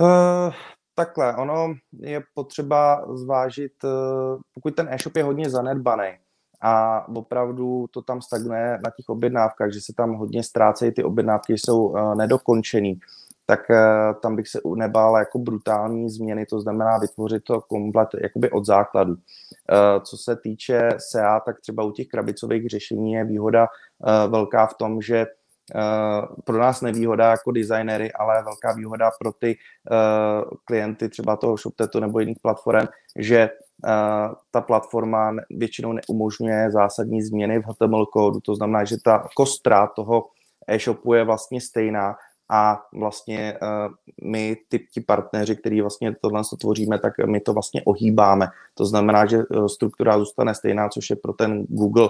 Uh, 0.00 0.54
takhle, 0.94 1.36
ono 1.36 1.74
je 2.00 2.22
potřeba 2.34 3.06
zvážit, 3.16 3.84
uh, 3.84 4.40
pokud 4.54 4.74
ten 4.74 4.88
e-shop 4.88 5.16
je 5.16 5.22
hodně 5.22 5.50
zanedbaný, 5.50 6.18
a 6.60 7.04
opravdu 7.08 7.86
to 7.90 8.02
tam 8.02 8.22
stagnuje 8.22 8.78
na 8.84 8.90
těch 8.96 9.08
objednávkách, 9.08 9.72
že 9.72 9.80
se 9.80 9.92
tam 9.96 10.14
hodně 10.14 10.42
ztrácejí, 10.42 10.92
ty 10.92 11.04
objednávky 11.04 11.52
jsou 11.52 11.86
uh, 11.86 12.14
nedokončený, 12.14 13.00
tak 13.46 13.60
uh, 13.70 14.20
tam 14.20 14.36
bych 14.36 14.48
se 14.48 14.60
nebál 14.76 15.18
jako 15.18 15.38
brutální 15.38 16.10
změny, 16.10 16.46
to 16.46 16.60
znamená 16.60 16.98
vytvořit 16.98 17.44
to 17.44 17.60
komplet 17.60 18.08
jakoby 18.22 18.50
od 18.50 18.66
základu. 18.66 19.12
Uh, 19.12 20.02
co 20.02 20.16
se 20.16 20.36
týče 20.36 20.88
SEA, 20.98 21.40
tak 21.40 21.60
třeba 21.60 21.84
u 21.84 21.90
těch 21.90 22.08
krabicových 22.08 22.68
řešení 22.68 23.12
je 23.12 23.24
výhoda 23.24 23.66
velká 24.28 24.66
v 24.66 24.74
tom, 24.74 25.02
že 25.02 25.26
pro 26.44 26.58
nás 26.58 26.80
nevýhoda 26.80 27.30
jako 27.30 27.52
designery, 27.52 28.12
ale 28.12 28.42
velká 28.42 28.72
výhoda 28.72 29.10
pro 29.20 29.32
ty 29.32 29.56
uh, 29.90 30.50
klienty 30.64 31.08
třeba 31.08 31.36
toho 31.36 31.56
ShopTetu 31.56 32.00
nebo 32.00 32.20
jiných 32.20 32.38
platform, 32.42 32.86
že 33.18 33.50
ta 34.50 34.60
platforma 34.60 35.34
většinou 35.50 35.92
neumožňuje 35.92 36.70
zásadní 36.70 37.22
změny 37.22 37.58
v 37.58 37.64
HTML 37.64 38.06
kódu, 38.06 38.40
to 38.40 38.54
znamená, 38.54 38.84
že 38.84 38.96
ta 39.04 39.28
kostra 39.34 39.86
toho 39.86 40.26
e-shopu 40.68 41.14
je 41.14 41.24
vlastně 41.24 41.60
stejná 41.60 42.16
a 42.50 42.82
vlastně 42.94 43.58
my, 44.24 44.56
ty, 44.68 44.78
ti 44.78 45.00
partneři, 45.00 45.56
který 45.56 45.80
vlastně 45.80 46.16
tohle 46.22 46.42
tvoříme, 46.60 46.98
tak 46.98 47.12
my 47.26 47.40
to 47.40 47.52
vlastně 47.52 47.82
ohýbáme. 47.84 48.46
To 48.74 48.86
znamená, 48.86 49.26
že 49.26 49.38
struktura 49.66 50.18
zůstane 50.18 50.54
stejná, 50.54 50.88
což 50.88 51.10
je 51.10 51.16
pro 51.16 51.32
ten 51.32 51.64
Google 51.68 52.08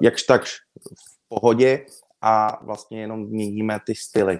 jakž 0.00 0.22
takž 0.22 0.50
v 0.98 1.28
pohodě 1.28 1.86
a 2.20 2.64
vlastně 2.64 3.00
jenom 3.00 3.20
měníme 3.20 3.80
ty 3.86 3.94
styly. 3.94 4.38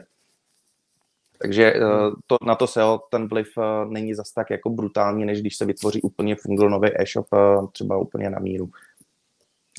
Takže 1.43 1.73
eh, 1.73 1.81
to, 2.27 2.37
na 2.47 2.55
to 2.55 2.67
SEO 2.67 3.01
ten 3.11 3.29
vliv 3.29 3.49
eh, 3.59 3.63
není 3.89 4.15
zas 4.15 4.33
tak 4.33 4.51
jako 4.51 4.71
brutální, 4.71 5.25
než 5.25 5.41
když 5.41 5.57
se 5.57 5.65
vytvoří 5.65 6.03
úplně 6.03 6.37
nový 6.69 6.89
e-shop 7.01 7.27
eh, 7.35 7.67
třeba 7.73 7.97
úplně 7.99 8.31
na 8.31 8.39
míru. 8.39 8.71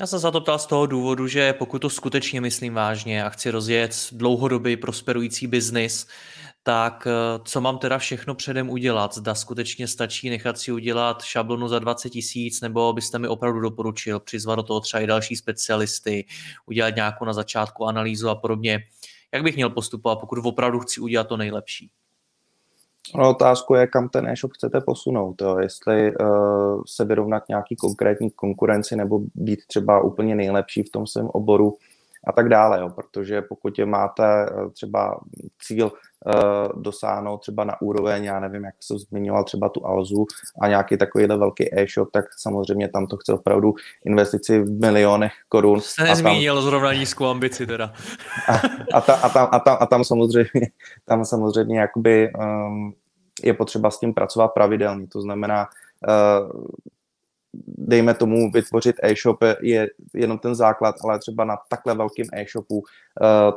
Já 0.00 0.06
jsem 0.06 0.20
se 0.20 0.30
to 0.30 0.40
ptal 0.40 0.58
z 0.58 0.66
toho 0.66 0.86
důvodu, 0.86 1.26
že 1.26 1.52
pokud 1.52 1.78
to 1.78 1.90
skutečně 1.90 2.40
myslím 2.40 2.74
vážně 2.74 3.24
a 3.24 3.28
chci 3.28 3.50
rozjet 3.50 3.94
dlouhodobý 4.12 4.76
prosperující 4.76 5.46
biznis, 5.46 6.06
tak 6.62 7.08
co 7.44 7.60
mám 7.60 7.78
teda 7.78 7.98
všechno 7.98 8.34
předem 8.34 8.70
udělat? 8.70 9.14
Zda 9.14 9.34
skutečně 9.34 9.88
stačí 9.88 10.30
nechat 10.30 10.58
si 10.58 10.72
udělat 10.72 11.22
šablonu 11.22 11.68
za 11.68 11.78
20 11.78 12.10
tisíc, 12.10 12.60
nebo 12.60 12.92
byste 12.92 13.18
mi 13.18 13.28
opravdu 13.28 13.60
doporučil 13.60 14.20
přizvat 14.20 14.56
do 14.56 14.62
toho 14.62 14.80
třeba 14.80 15.00
i 15.00 15.06
další 15.06 15.36
specialisty, 15.36 16.24
udělat 16.66 16.96
nějakou 16.96 17.24
na 17.24 17.32
začátku 17.32 17.84
analýzu 17.84 18.28
a 18.28 18.34
podobně 18.34 18.82
jak 19.34 19.42
bych 19.42 19.56
měl 19.56 19.70
postupovat, 19.70 20.20
pokud 20.20 20.38
opravdu 20.44 20.80
chci 20.80 21.00
udělat 21.00 21.28
to 21.28 21.36
nejlepší? 21.36 21.90
No, 23.14 23.30
otázku 23.30 23.74
je, 23.74 23.86
kam 23.86 24.08
ten 24.08 24.26
e-shop 24.28 24.52
chcete 24.52 24.80
posunout. 24.80 25.42
Jo. 25.42 25.58
Jestli 25.58 26.16
uh, 26.16 26.82
se 26.86 27.04
vyrovnat 27.04 27.48
nějaký 27.48 27.76
konkrétní 27.76 28.30
konkurenci 28.30 28.96
nebo 28.96 29.20
být 29.34 29.66
třeba 29.66 30.00
úplně 30.00 30.34
nejlepší 30.34 30.82
v 30.82 30.90
tom 30.90 31.06
svém 31.06 31.26
oboru, 31.26 31.76
a 32.26 32.32
tak 32.32 32.48
dále, 32.48 32.80
jo, 32.80 32.90
protože 32.90 33.42
pokud 33.42 33.78
je 33.78 33.86
máte 33.86 34.46
třeba 34.72 35.20
cíl 35.62 35.92
dosáhnout 36.76 37.38
třeba 37.38 37.64
na 37.64 37.82
úroveň, 37.82 38.24
já 38.24 38.40
nevím, 38.40 38.64
jak 38.64 38.74
jsem 38.80 38.98
zmiňoval 38.98 39.44
třeba 39.44 39.68
tu 39.68 39.86
Alzu 39.86 40.26
a 40.62 40.68
nějaký 40.68 40.96
takovýhle 40.96 41.36
velký 41.36 41.80
e-shop, 41.80 42.10
tak 42.12 42.24
samozřejmě 42.38 42.88
tam 42.88 43.06
to 43.06 43.16
chce 43.16 43.32
opravdu 43.32 43.74
investici 44.04 44.62
v 44.62 44.80
milionech 44.80 45.32
korun. 45.48 45.80
Jste 45.80 46.04
nezmínil 46.04 46.54
tam, 46.54 46.64
zrovna 46.64 46.92
nízkou 46.92 47.26
ambici 47.26 47.66
teda. 47.66 47.92
A, 48.48 48.60
a, 48.94 49.00
ta, 49.00 49.14
a, 49.14 49.28
tam, 49.28 49.48
a, 49.52 49.58
tam, 49.58 49.76
a 49.80 49.86
tam 49.86 50.04
samozřejmě, 50.04 50.70
tam 51.04 51.24
samozřejmě 51.24 51.80
jakoby 51.80 52.32
um, 52.38 52.94
je 53.42 53.54
potřeba 53.54 53.90
s 53.90 53.98
tím 53.98 54.14
pracovat 54.14 54.48
pravidelně, 54.48 55.06
to 55.06 55.20
znamená 55.20 55.66
uh, 56.08 56.64
dejme 57.66 58.14
tomu, 58.14 58.50
vytvořit 58.50 58.96
e-shop 59.02 59.44
je 59.62 59.88
jenom 60.14 60.38
ten 60.38 60.54
základ, 60.54 60.94
ale 61.04 61.18
třeba 61.18 61.44
na 61.44 61.56
takhle 61.68 61.94
velkým 61.94 62.26
e-shopu 62.32 62.74
uh, 62.78 62.84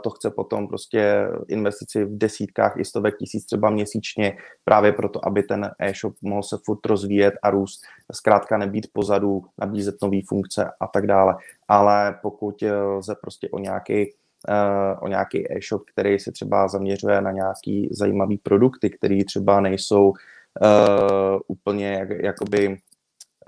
to 0.01 0.09
chce 0.09 0.29
potom 0.29 0.67
prostě 0.67 1.27
investici 1.47 2.05
v 2.05 2.17
desítkách 2.17 2.77
i 2.77 2.85
stovek 2.85 3.17
tisíc 3.17 3.45
třeba 3.45 3.69
měsíčně, 3.69 4.37
právě 4.63 4.91
proto, 4.91 5.27
aby 5.27 5.43
ten 5.43 5.71
e-shop 5.79 6.15
mohl 6.21 6.43
se 6.43 6.57
furt 6.65 6.85
rozvíjet 6.85 7.33
a 7.43 7.49
růst, 7.49 7.81
zkrátka 8.13 8.57
nebýt 8.57 8.87
pozadu, 8.93 9.45
nabízet 9.57 9.95
nové 10.01 10.19
funkce 10.27 10.71
a 10.79 10.87
tak 10.87 11.07
dále. 11.07 11.35
Ale 11.67 12.19
pokud 12.21 12.61
lze 12.61 13.15
prostě 13.21 13.49
o 13.49 13.59
nějaký 13.59 14.11
uh, 14.49 15.03
o 15.03 15.07
nějaký 15.07 15.51
e-shop, 15.57 15.83
který 15.93 16.19
se 16.19 16.31
třeba 16.31 16.67
zaměřuje 16.67 17.21
na 17.21 17.31
nějaký 17.31 17.89
zajímavý 17.91 18.37
produkty, 18.37 18.89
které 18.89 19.19
třeba 19.25 19.61
nejsou 19.61 20.09
uh, 20.09 21.39
úplně 21.47 21.93
jak, 21.93 22.09
jakoby 22.09 22.77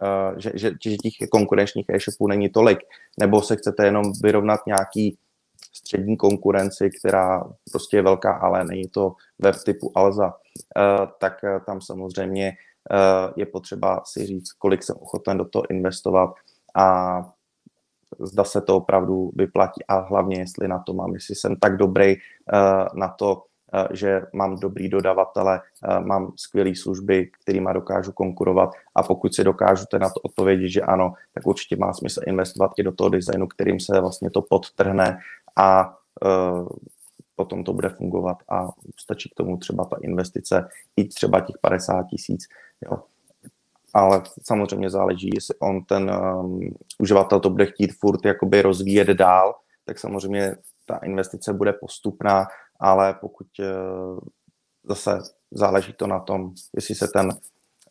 Eh, 0.04 0.34
že, 0.38 0.52
že, 0.56 0.72
že 0.84 0.98
těch 0.98 1.30
konkurenčních 1.32 1.86
e-shopů 1.90 2.28
není 2.28 2.50
tolik, 2.50 2.80
nebo 3.20 3.42
se 3.42 3.56
chcete 3.56 3.86
jenom 3.86 4.04
vyrovnat 4.24 4.60
nějaký 4.68 5.18
střední 5.74 6.18
konkurenci, 6.18 6.90
která 7.00 7.44
prostě 7.72 7.98
je 7.98 8.02
velká, 8.02 8.34
ale 8.34 8.64
není 8.64 8.88
to 8.88 9.16
web 9.40 9.56
typu 9.66 9.92
Alza, 9.96 10.34
eh, 10.78 11.08
tak 11.20 11.44
eh, 11.44 11.60
tam 11.66 11.82
samozřejmě 11.82 12.54
je 13.36 13.46
potřeba 13.46 14.02
si 14.06 14.26
říct, 14.26 14.52
kolik 14.52 14.84
jsem 14.84 14.96
ochoten 15.00 15.38
do 15.38 15.46
toho 15.46 15.72
investovat 15.72 16.34
a 16.76 17.18
zda 18.20 18.44
se 18.44 18.62
to 18.62 18.78
opravdu 18.78 19.32
vyplatí 19.36 19.86
a 19.88 20.00
hlavně, 20.00 20.40
jestli 20.40 20.68
na 20.68 20.80
to 20.80 20.94
mám, 20.94 21.14
jestli 21.14 21.36
jsem 21.36 21.56
tak 21.56 21.78
dobrý 21.78 22.16
na 22.94 23.08
to, 23.08 23.44
že 23.92 24.22
mám 24.34 24.60
dobrý 24.60 24.90
dodavatele, 24.90 25.62
eh, 25.62 26.00
mám 26.00 26.32
skvělé 26.36 26.76
služby, 26.76 27.30
kterými 27.42 27.70
dokážu 27.74 28.12
konkurovat 28.12 28.70
a 28.96 29.04
pokud 29.04 29.36
si 29.36 29.44
dokážu 29.44 29.86
na 30.00 30.10
to 30.10 30.20
odpovědět, 30.24 30.70
že 30.70 30.82
ano, 30.82 31.14
tak 31.34 31.48
určitě 31.48 31.76
má 31.76 31.94
smysl 31.94 32.22
investovat 32.28 32.72
i 32.78 32.84
do 32.84 32.92
toho 32.92 33.10
designu, 33.10 33.48
kterým 33.48 33.80
se 33.80 34.02
vlastně 34.02 34.30
to 34.30 34.42
podtrhne 34.42 35.20
a 35.56 35.98
uh, 36.26 36.68
potom 37.36 37.64
to 37.64 37.74
bude 37.74 37.90
fungovat 37.90 38.38
a 38.50 38.68
stačí 39.00 39.30
k 39.30 39.36
tomu 39.36 39.58
třeba 39.58 39.86
ta 39.86 39.98
investice 40.02 40.68
i 40.96 41.08
třeba 41.08 41.40
těch 41.40 41.56
50 41.62 42.04
tisíc. 42.04 42.46
Jo. 42.86 42.98
Ale 43.94 44.22
samozřejmě 44.44 44.90
záleží, 44.90 45.30
jestli 45.34 45.56
on 45.60 45.84
ten 45.84 46.12
um, 46.12 46.60
uživatel 47.00 47.40
to 47.40 47.50
bude 47.50 47.66
chtít 47.66 47.94
furt 48.00 48.26
jakoby 48.26 48.62
rozvíjet 48.62 49.08
dál, 49.08 49.56
tak 49.86 50.00
samozřejmě 50.00 50.56
ta 50.86 50.98
investice 50.98 51.54
bude 51.54 51.74
postupná 51.74 52.46
ale 52.80 53.13
pokud 53.13 53.48
eh, 53.60 53.66
zase 54.84 55.20
záleží 55.52 55.94
to 55.94 56.08
na 56.08 56.20
tom, 56.20 56.54
jestli 56.76 56.96
se 56.96 57.08
ten 57.08 57.32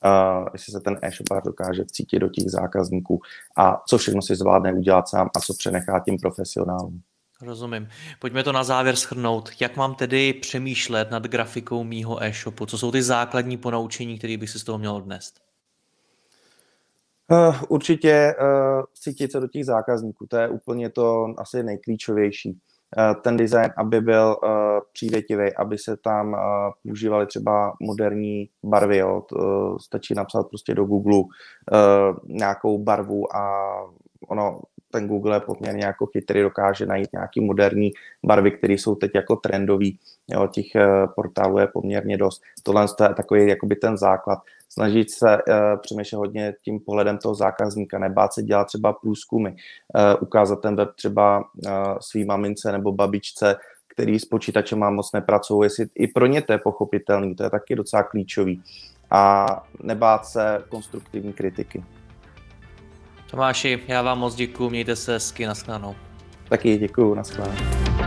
Uh, 0.05 0.49
jestli 0.53 0.73
se 0.73 0.81
ten 0.81 0.99
e-shopář 1.03 1.45
dokáže 1.45 1.85
vcítit 1.85 2.21
do 2.21 2.29
těch 2.29 2.45
zákazníků 2.51 3.21
a 3.57 3.83
co 3.89 3.99
všechno 3.99 4.23
si 4.23 4.37
zvládne 4.37 4.73
udělat 4.73 5.09
sám 5.09 5.29
a 5.37 5.41
co 5.41 5.55
přenechá 5.55 6.01
tím 6.01 6.19
profesionálům. 6.19 7.03
Rozumím. 7.43 7.89
Pojďme 8.19 8.43
to 8.43 8.53
na 8.53 8.65
závěr 8.65 8.97
schrnout. 8.97 9.51
Jak 9.61 9.77
mám 9.77 9.95
tedy 9.95 10.33
přemýšlet 10.33 11.11
nad 11.11 11.23
grafikou 11.23 11.85
mýho 11.85 12.23
e-shopu? 12.23 12.67
Co 12.67 12.79
jsou 12.79 12.93
ty 12.93 13.03
základní 13.03 13.57
ponaučení, 13.57 14.19
které 14.19 14.37
bych 14.37 14.51
si 14.51 14.59
z 14.59 14.65
toho 14.65 14.79
měl 14.79 14.93
odnést? 14.93 15.41
Uh, 17.31 17.57
určitě 17.69 18.35
uh, 18.41 18.83
cítit 18.95 19.33
se 19.33 19.41
do 19.41 19.49
těch 19.49 19.65
zákazníků, 19.65 20.27
to 20.27 20.37
je 20.37 20.49
úplně 20.49 20.91
to 20.91 21.35
asi 21.39 21.63
nejklíčovější. 21.63 22.59
Eh, 22.99 23.15
ten 23.23 23.37
design, 23.37 23.71
aby 23.77 24.01
byl 24.01 24.37
uh, 24.43 24.51
přívětivý, 24.93 25.55
aby 25.55 25.79
se 25.79 25.97
tam 25.97 26.33
uh, 26.33 26.39
používaly 26.83 27.27
třeba 27.27 27.73
moderní 27.81 28.49
barvy. 28.65 28.99
Jo. 28.99 29.23
To, 29.29 29.79
stačí 29.81 30.15
napsat 30.15 30.49
prostě 30.49 30.75
do 30.75 30.85
Google 30.85 31.19
uh, 31.19 31.27
nějakou 32.25 32.79
barvu 32.79 33.37
a 33.37 33.73
ono, 34.29 34.61
ten 34.91 35.09
Google 35.09 35.37
je 35.37 35.41
poměrně 35.41 35.85
jako 35.85 36.07
chytrý, 36.07 36.43
dokáže 36.43 36.87
najít 36.87 37.13
nějaký 37.13 37.41
moderní 37.41 37.91
barvy, 38.25 38.51
které 38.51 38.75
jsou 38.75 38.95
teď 38.95 39.11
jako 39.15 39.37
trendový. 39.37 39.99
Jo, 40.29 40.47
těch 40.47 40.67
uh, 40.75 41.13
portálů 41.15 41.59
je 41.59 41.67
poměrně 41.67 42.17
dost. 42.17 42.43
Tohle 42.63 42.83
je 42.83 43.15
takový 43.15 43.49
jakoby 43.49 43.77
ten 43.77 43.97
základ 43.97 44.39
snažit 44.69 45.11
se 45.11 45.37
uh, 45.37 45.81
přemýšlet 45.81 46.19
hodně 46.19 46.55
tím 46.63 46.81
pohledem 46.81 47.19
toho 47.19 47.35
zákazníka, 47.35 47.99
nebát 47.99 48.33
se 48.33 48.43
dělat 48.43 48.65
třeba 48.65 48.93
průzkumy, 48.93 49.51
uh, 49.51 49.57
ukázat 50.21 50.57
ten 50.57 50.77
web 50.77 50.91
třeba 50.97 51.39
uh, 51.39 51.73
svý 52.01 52.25
mamince 52.25 52.73
nebo 52.73 52.93
babičce, 52.93 53.57
který 53.89 54.19
s 54.19 54.25
počítačem 54.25 54.79
má 54.79 54.91
moc 54.91 55.13
nepracují, 55.13 55.67
jestli 55.67 55.87
i 55.95 56.09
pro 56.09 56.27
ně 56.27 56.43
to 56.43 56.53
je 56.53 56.59
pochopitelný, 56.59 57.35
to 57.35 57.43
je 57.43 57.51
taky 57.51 57.77
docela 57.77 58.03
klíčový. 58.03 58.63
A 59.11 59.47
nebát 59.83 60.27
se 60.27 60.65
konstruktivní 60.69 61.33
kritiky. 61.33 61.85
Tomáši, 63.31 63.83
já 63.89 64.03
vám 64.03 64.19
moc 64.19 64.35
děkuji, 64.35 64.71
mějte 64.71 64.97
se 64.97 65.13
hezky, 65.13 65.47
nashledanou. 65.47 65.95
Taky 66.49 66.79
děkuji, 66.79 67.15
nashledanou. 67.15 68.06